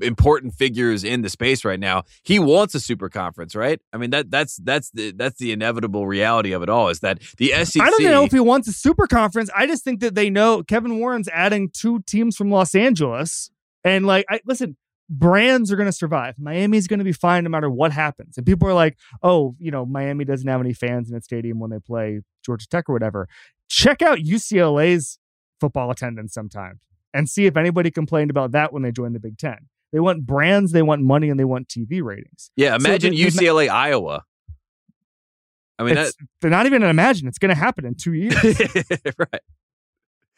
[0.00, 3.80] important figures in the space right now, he wants a super conference, right?
[3.92, 7.20] I mean that that's that's the that's the inevitable reality of it all is that
[7.36, 7.82] the SEC.
[7.82, 9.50] I don't know if he wants a super conference.
[9.54, 13.50] I just think that they know Kevin Warren's adding two teams from Los Angeles.
[13.84, 14.76] And like, I listen,
[15.10, 16.36] brands are going to survive.
[16.38, 18.36] Miami's going to be fine no matter what happens.
[18.38, 21.58] And people are like, oh, you know, Miami doesn't have any fans in its stadium
[21.58, 23.28] when they play Georgia Tech or whatever.
[23.68, 25.18] Check out UCLA's
[25.60, 26.78] football attendance sometime
[27.12, 29.58] and see if anybody complained about that when they joined the Big Ten.
[29.92, 32.52] They want brands, they want money, and they want TV ratings.
[32.54, 34.22] yeah, imagine the- the- UCLA, Iowa.
[35.78, 38.34] I mean, It's- they're not even imagine it's going to happen in two years.
[39.18, 39.40] right?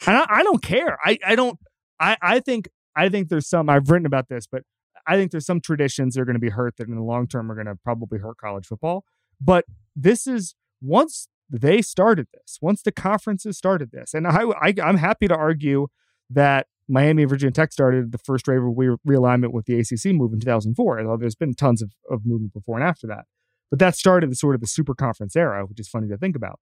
[0.06, 0.98] and I, I don't care.
[1.04, 1.58] I, I don't.
[2.00, 3.68] I, I think I think there's some.
[3.68, 4.62] I've written about this, but
[5.06, 7.26] I think there's some traditions that are going to be hurt that in the long
[7.26, 9.04] term are going to probably hurt college football.
[9.40, 9.64] But
[9.96, 14.96] this is once they started this, once the conferences started this, and I, I I'm
[14.96, 15.88] happy to argue
[16.30, 20.14] that Miami and Virginia Tech started the first wave of re- realignment with the ACC
[20.14, 21.00] move in 2004.
[21.00, 23.24] Although there's been tons of, of movement before and after that,
[23.70, 26.36] but that started the sort of the super conference era, which is funny to think
[26.36, 26.60] about.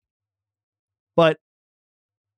[1.16, 1.38] But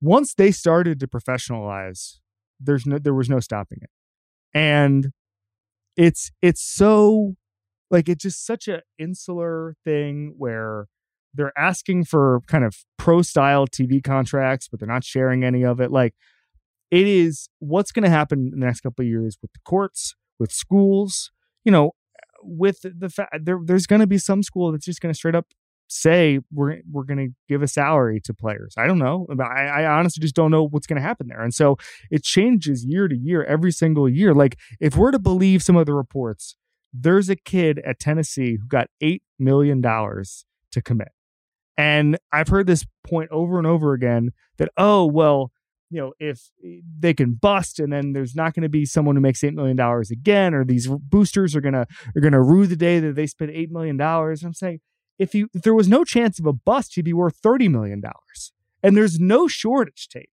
[0.00, 2.18] once they started to professionalize,
[2.62, 3.90] there's no there was no stopping it.
[4.54, 5.12] And
[5.96, 7.34] it's it's so
[7.90, 10.86] like it's just such a insular thing where
[11.34, 15.80] they're asking for kind of pro style TV contracts, but they're not sharing any of
[15.80, 15.90] it.
[15.90, 16.14] Like
[16.90, 20.14] it is what's going to happen in the next couple of years with the courts,
[20.38, 21.30] with schools,
[21.64, 21.92] you know,
[22.42, 25.34] with the fact there, there's going to be some school that's just going to straight
[25.34, 25.46] up
[25.92, 28.74] say we're we're going to give a salary to players.
[28.76, 29.26] I don't know.
[29.40, 31.42] I, I honestly just don't know what's going to happen there.
[31.42, 31.76] And so
[32.10, 34.34] it changes year to year, every single year.
[34.34, 36.56] Like if we're to believe some of the reports,
[36.92, 41.08] there's a kid at Tennessee who got eight million dollars to commit.
[41.76, 45.52] And I've heard this point over and over again that, oh, well,
[45.90, 49.14] you know, if eh, they can bust and then there's not going to be someone
[49.14, 49.78] who makes $8 million
[50.10, 51.86] again, or these boosters are to,
[52.16, 54.00] are going to rue the day that they spent $8 million.
[54.00, 54.80] I'm saying
[55.22, 58.02] if you, if there was no chance of a bust, he'd be worth $30 million.
[58.82, 60.30] And there's no shortage, Tate,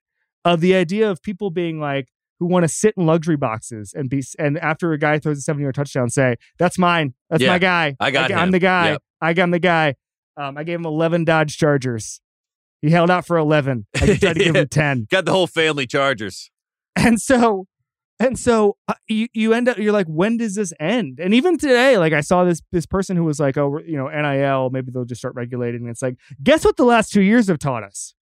[0.45, 2.09] of the idea of people being like,
[2.39, 5.41] who want to sit in luxury boxes and be, and after a guy throws a
[5.41, 7.14] 70 yard touchdown, say, that's mine.
[7.30, 7.97] That's Yeah, my guy.
[7.99, 8.51] I got I'm him.
[8.53, 8.91] the guy.
[8.91, 9.03] Yep.
[9.22, 9.95] I got him the guy.
[10.37, 12.20] Um, I gave him 11 Dodge Chargers.
[12.82, 13.87] He held out for 11.
[13.97, 15.07] I tried to give him 10.
[15.11, 16.51] Got the whole family Chargers.
[16.95, 17.66] And so,
[18.19, 21.21] and so uh, you, you end up, you're like, when does this end?
[21.21, 24.09] And even today, like I saw this, this person who was like, oh, you know,
[24.09, 25.83] NIL, maybe they'll just start regulating.
[25.83, 28.14] And it's like, guess what the last two years have taught us?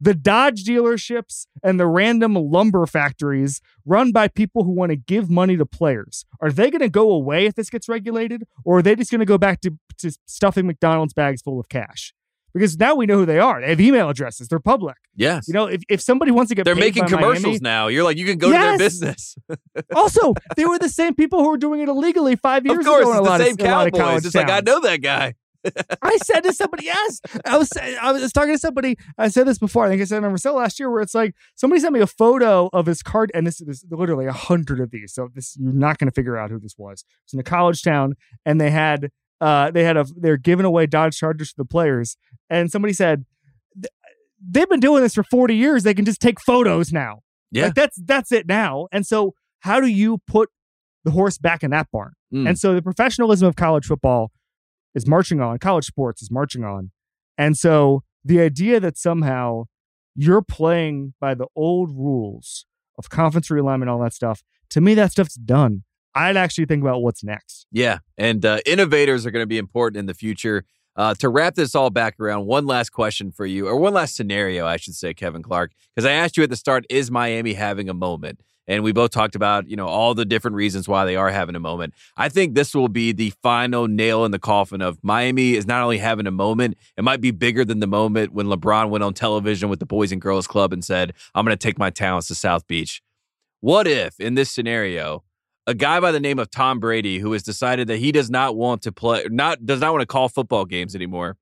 [0.00, 5.30] The Dodge dealerships and the random lumber factories run by people who want to give
[5.30, 6.24] money to players.
[6.40, 8.44] Are they going to go away if this gets regulated?
[8.64, 11.68] Or are they just going to go back to, to stuffing McDonald's bags full of
[11.68, 12.14] cash?
[12.54, 13.60] Because now we know who they are.
[13.60, 14.48] They have email addresses.
[14.48, 14.96] They're public.
[15.14, 15.48] Yes.
[15.48, 17.88] You know, if, if somebody wants to get They're making commercials Miami- now.
[17.88, 19.36] You're like, you can go to their business.
[19.96, 23.02] also, they were the same people who were doing it illegally five years of course,
[23.02, 23.12] ago.
[23.12, 24.00] in it's a the same of, a lot of Cowboys.
[24.00, 25.34] college It's like, I know that guy.
[26.02, 28.96] I said to somebody, yes, I was I was talking to somebody.
[29.18, 29.86] I said this before.
[29.86, 32.00] I think I said it on Marcel last year, where it's like somebody sent me
[32.00, 35.14] a photo of his card, and this is literally a hundred of these.
[35.14, 37.04] So this you're not going to figure out who this was.
[37.24, 39.10] It's in a college town, and they had
[39.42, 42.16] uh they had a they're giving away Dodge Chargers to the players,
[42.48, 43.24] and somebody said
[44.40, 45.82] they've been doing this for forty years.
[45.82, 47.20] They can just take photos now.
[47.50, 47.66] Yeah.
[47.66, 48.86] Like that's that's it now.
[48.92, 50.48] And so how do you put
[51.04, 52.12] the horse back in that barn?
[52.32, 52.48] Mm.
[52.48, 54.30] And so the professionalism of college football
[54.94, 56.90] is marching on, college sports is marching on.
[57.36, 59.64] And so the idea that somehow
[60.14, 62.66] you're playing by the old rules
[62.98, 65.84] of conference realignment, all that stuff, to me, that stuff's done.
[66.14, 67.66] I'd actually think about what's next.
[67.70, 70.64] Yeah, and uh, innovators are going to be important in the future.
[70.94, 74.14] Uh, to wrap this all back around, one last question for you, or one last
[74.14, 77.54] scenario, I should say, Kevin Clark, because I asked you at the start, is Miami
[77.54, 78.40] having a moment?
[78.68, 81.56] And we both talked about, you know, all the different reasons why they are having
[81.56, 81.94] a moment.
[82.16, 85.82] I think this will be the final nail in the coffin of Miami is not
[85.82, 89.14] only having a moment, it might be bigger than the moment when LeBron went on
[89.14, 92.28] television with the Boys and Girls Club and said, I'm going to take my talents
[92.28, 93.02] to South Beach.
[93.60, 95.24] What if, in this scenario,
[95.66, 98.56] a guy by the name of Tom Brady, who has decided that he does not
[98.56, 101.36] want to play, not does not want to call football games anymore,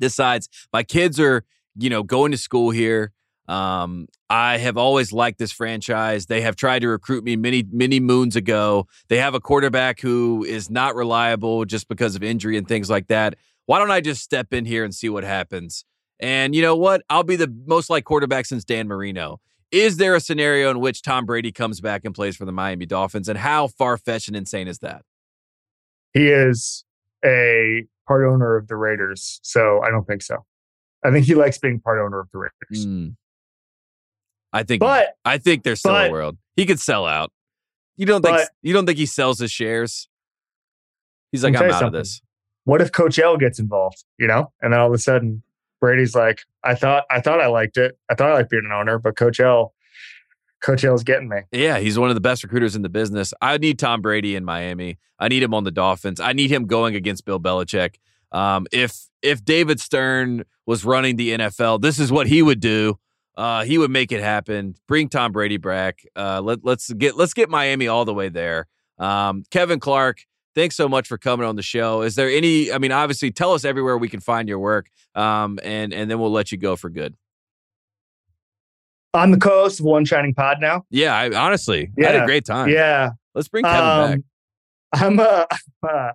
[0.00, 1.44] decides my kids are,
[1.76, 3.12] you know, going to school here.
[3.48, 6.26] Um, I have always liked this franchise.
[6.26, 8.86] They have tried to recruit me many, many moons ago.
[9.08, 13.06] They have a quarterback who is not reliable just because of injury and things like
[13.06, 13.36] that.
[13.64, 15.84] Why don't I just step in here and see what happens?
[16.20, 17.02] And you know what?
[17.08, 19.40] I'll be the most like quarterback since Dan Marino.
[19.70, 22.86] Is there a scenario in which Tom Brady comes back and plays for the Miami
[22.86, 23.28] Dolphins?
[23.28, 25.02] And how far fetched and insane is that?
[26.14, 26.84] He is
[27.24, 30.44] a part owner of the Raiders, so I don't think so.
[31.04, 32.86] I think he likes being part owner of the Raiders.
[32.86, 33.16] Mm.
[34.52, 37.30] I think, But I think there's still a world he could sell out.
[37.98, 40.08] You don't think But- you don't think he sells his shares?
[41.30, 42.22] He's like, I'm out you of this.
[42.64, 44.02] what if Coach L gets involved?
[44.18, 45.42] You know, and then all of a sudden
[45.80, 47.98] Brady's like, I thought I thought I liked it.
[48.08, 49.74] I thought I liked being an owner, but Coach L,
[50.60, 51.38] Coach L's getting me.
[51.52, 53.32] Yeah, he's one of the best recruiters in the business.
[53.40, 54.98] I need Tom Brady in Miami.
[55.18, 56.20] I need him on the Dolphins.
[56.20, 57.96] I need him going against Bill Belichick.
[58.32, 62.98] Um, if if David Stern was running the NFL, this is what he would do.
[63.36, 64.74] Uh, he would make it happen.
[64.88, 66.00] Bring Tom Brady back.
[66.16, 68.66] Uh, let, let's get let's get Miami all the way there.
[68.98, 70.18] Um, Kevin Clark,
[70.58, 72.02] thanks so much for coming on the show.
[72.02, 72.72] Is there any?
[72.72, 76.18] I mean, obviously, tell us everywhere we can find your work, um, and and then
[76.18, 77.16] we'll let you go for good.
[79.14, 80.84] I'm the co-host of One Shining Pod now.
[80.90, 82.68] Yeah, I honestly, I had a great time.
[82.68, 84.22] Yeah, let's bring Kevin
[84.92, 85.02] back.
[85.02, 85.44] Um, I'm uh,
[85.88, 86.12] uh,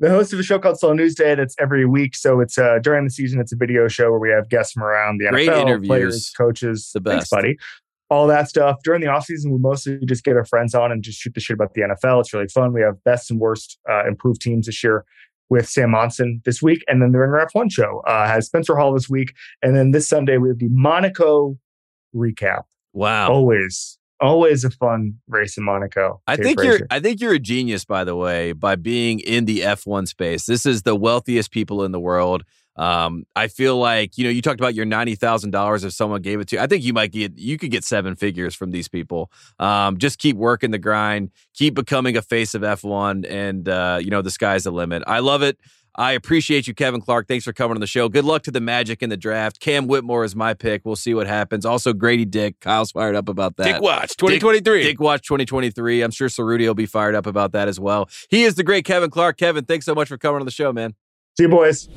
[0.00, 2.16] the host of a show called Slow News Day that's every week.
[2.16, 4.82] So it's uh, during the season, it's a video show where we have guests from
[4.82, 5.88] around the Great NFL, interviews.
[5.88, 7.30] players, coaches, The thanks, best.
[7.30, 7.58] buddy.
[8.12, 8.80] All that stuff.
[8.84, 11.40] During the off season, we mostly just get our friends on and just shoot the
[11.40, 12.20] shit about the NFL.
[12.20, 12.74] It's really fun.
[12.74, 15.06] We have best and worst uh, improved teams this year
[15.48, 16.84] with Sam Monson this week.
[16.88, 19.32] And then the Ringer F1 show uh, has Spencer Hall this week.
[19.62, 21.58] And then this Sunday, we have the Monaco
[22.14, 22.64] recap.
[22.92, 23.32] Wow.
[23.32, 26.20] Always, always a fun race in Monaco.
[26.26, 26.78] I think Frazier.
[26.78, 30.44] you're I think you're a genius by the way by being in the F1 space.
[30.44, 32.44] This is the wealthiest people in the world.
[32.76, 36.48] Um, I feel like, you know, you talked about your $90,000 if someone gave it
[36.48, 36.62] to you.
[36.62, 39.30] I think you might get you could get seven figures from these people.
[39.58, 44.10] Um, just keep working the grind, keep becoming a face of F1 and uh, you
[44.10, 45.02] know, the sky's the limit.
[45.06, 45.58] I love it.
[45.94, 47.28] I appreciate you, Kevin Clark.
[47.28, 48.08] Thanks for coming on the show.
[48.08, 49.60] Good luck to the Magic in the draft.
[49.60, 50.82] Cam Whitmore is my pick.
[50.84, 51.66] We'll see what happens.
[51.66, 52.60] Also, Grady Dick.
[52.60, 53.64] Kyle's fired up about that.
[53.64, 54.84] Dick Watch 2023.
[54.84, 56.00] Dick Watch 2023.
[56.00, 58.08] I'm sure Cerruti will be fired up about that as well.
[58.30, 59.36] He is the great Kevin Clark.
[59.36, 60.94] Kevin, thanks so much for coming on the show, man.
[61.36, 61.88] See you, boys.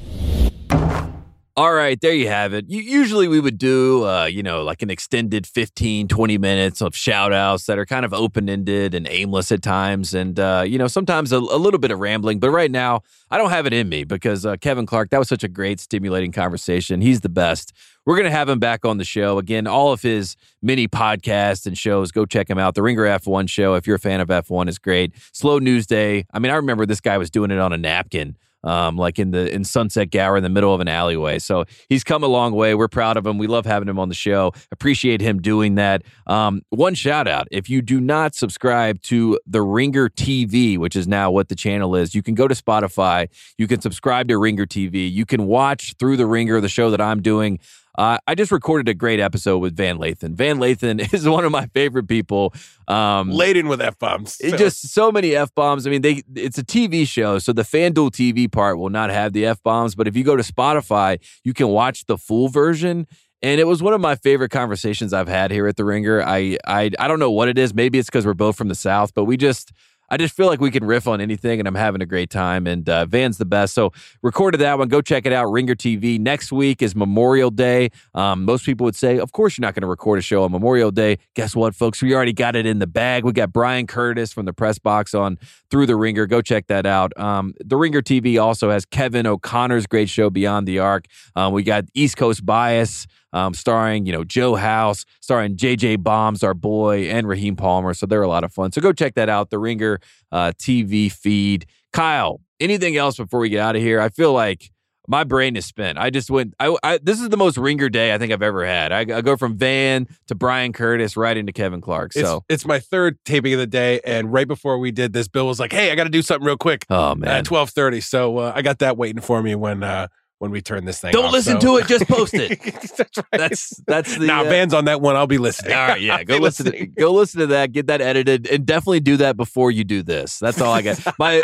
[1.57, 2.65] All right, there you have it.
[2.67, 7.31] Usually we would do, uh, you know, like an extended 15, 20 minutes of shout
[7.31, 10.13] outs that are kind of open ended and aimless at times.
[10.13, 12.41] And, uh, you know, sometimes a, a little bit of rambling.
[12.41, 15.29] But right now, I don't have it in me because uh, Kevin Clark, that was
[15.29, 16.99] such a great, stimulating conversation.
[16.99, 17.71] He's the best.
[18.05, 19.37] We're going to have him back on the show.
[19.37, 22.75] Again, all of his mini podcasts and shows, go check him out.
[22.75, 25.13] The Ringer F1 show, if you're a fan of F1, is great.
[25.31, 26.25] Slow News Day.
[26.33, 28.35] I mean, I remember this guy was doing it on a napkin
[28.65, 31.39] um, like in the in Sunset Gower in the middle of an alleyway.
[31.39, 32.75] So he's come a long way.
[32.75, 33.37] We're proud of him.
[33.37, 34.51] We love having him on the show.
[34.71, 36.03] Appreciate him doing that.
[36.27, 41.07] Um, one shout out: if you do not subscribe to the Ringer TV, which is
[41.07, 43.29] now what the channel is, you can go to Spotify.
[43.57, 45.11] You can subscribe to Ringer TV.
[45.11, 47.59] You can watch through the Ringer the show that I'm doing.
[47.97, 50.33] Uh, I just recorded a great episode with Van Lathan.
[50.33, 52.53] Van Lathan is one of my favorite people.
[52.87, 54.37] Um, Laden with F bombs.
[54.39, 55.87] it just so many f bombs.
[55.87, 59.33] I mean, they it's a TV show, so the FanDuel TV part will not have
[59.33, 59.95] the f bombs.
[59.95, 63.07] But if you go to Spotify, you can watch the full version.
[63.41, 66.21] And it was one of my favorite conversations I've had here at the Ringer.
[66.23, 67.73] I I I don't know what it is.
[67.73, 69.71] Maybe it's because we're both from the South, but we just
[70.15, 72.67] I just feel like we can riff on anything, and I'm having a great time.
[72.67, 73.73] And uh, Van's the best.
[73.73, 74.87] So recorded that one.
[74.87, 75.51] Go check it out.
[75.51, 76.17] Ringer TV.
[76.17, 77.89] Next week is Memorial Day.
[78.13, 80.53] Um, most people would say, of course, you're not going to record a show on
[80.53, 81.17] Memorial Day.
[81.33, 82.01] Guess what, folks?
[82.01, 83.25] We already got it in the bag.
[83.25, 85.37] We got Bryan Curtis from the press box on
[85.69, 86.27] through the Ringer.
[86.27, 87.11] Go check that out.
[87.19, 91.07] Um, the Ringer TV also has Kevin O'Connor's great show Beyond the Arc.
[91.35, 93.05] Um, we got East Coast Bias.
[93.35, 97.93] Um, starring, you know, Joe House, starring JJ Bombs, our boy, and Raheem Palmer.
[97.93, 98.71] So they're a lot of fun.
[98.71, 99.99] So go check that out, the Ringer
[100.31, 101.65] uh, TV feed.
[101.91, 103.99] Kyle, anything else before we get out of here?
[103.99, 104.71] I feel like
[105.07, 105.97] my brain is spent.
[105.97, 106.53] I just went.
[106.59, 108.91] I, I this is the most ringer day I think I've ever had.
[108.91, 112.13] I, I go from Van to Bryan Curtis right into Kevin Clark.
[112.13, 115.27] So It's, it's my third taping of the day, and right before we did this,
[115.27, 117.69] Bill was like, "Hey, I got to do something real quick oh man, at twelve
[117.69, 118.01] thirty.
[118.01, 120.07] So uh, I got that waiting for me when uh,
[120.45, 121.11] when we turn this thing.
[121.11, 121.87] don't off, listen so- to it.
[121.87, 122.61] Just post it.
[122.95, 123.25] that's right.
[123.31, 125.15] That's that's the nah, uh, Van's on that one.
[125.15, 125.73] I'll be listening.
[125.73, 126.71] All right, yeah, go listen.
[126.71, 127.71] To, go listen to that.
[127.71, 130.37] Get that edited, and definitely do that before you do this.
[130.37, 130.99] That's all I got.
[131.19, 131.41] my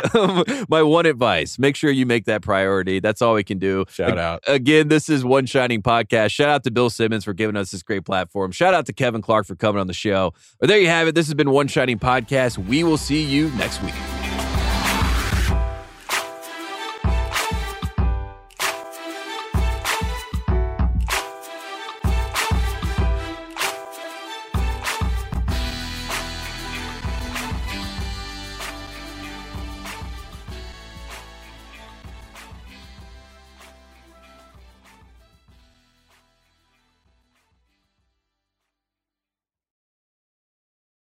[0.70, 3.00] my one advice: make sure you make that priority.
[3.00, 3.86] That's all we can do.
[3.90, 4.44] Shout out.
[4.46, 6.30] Again, this is One Shining Podcast.
[6.32, 8.52] Shout out to Bill Simmons for giving us this great platform.
[8.52, 10.34] Shout out to Kevin Clark for coming on the show.
[10.60, 11.16] But there you have it.
[11.16, 12.60] This has been One Shining Podcast.
[12.60, 13.96] We will see you next week.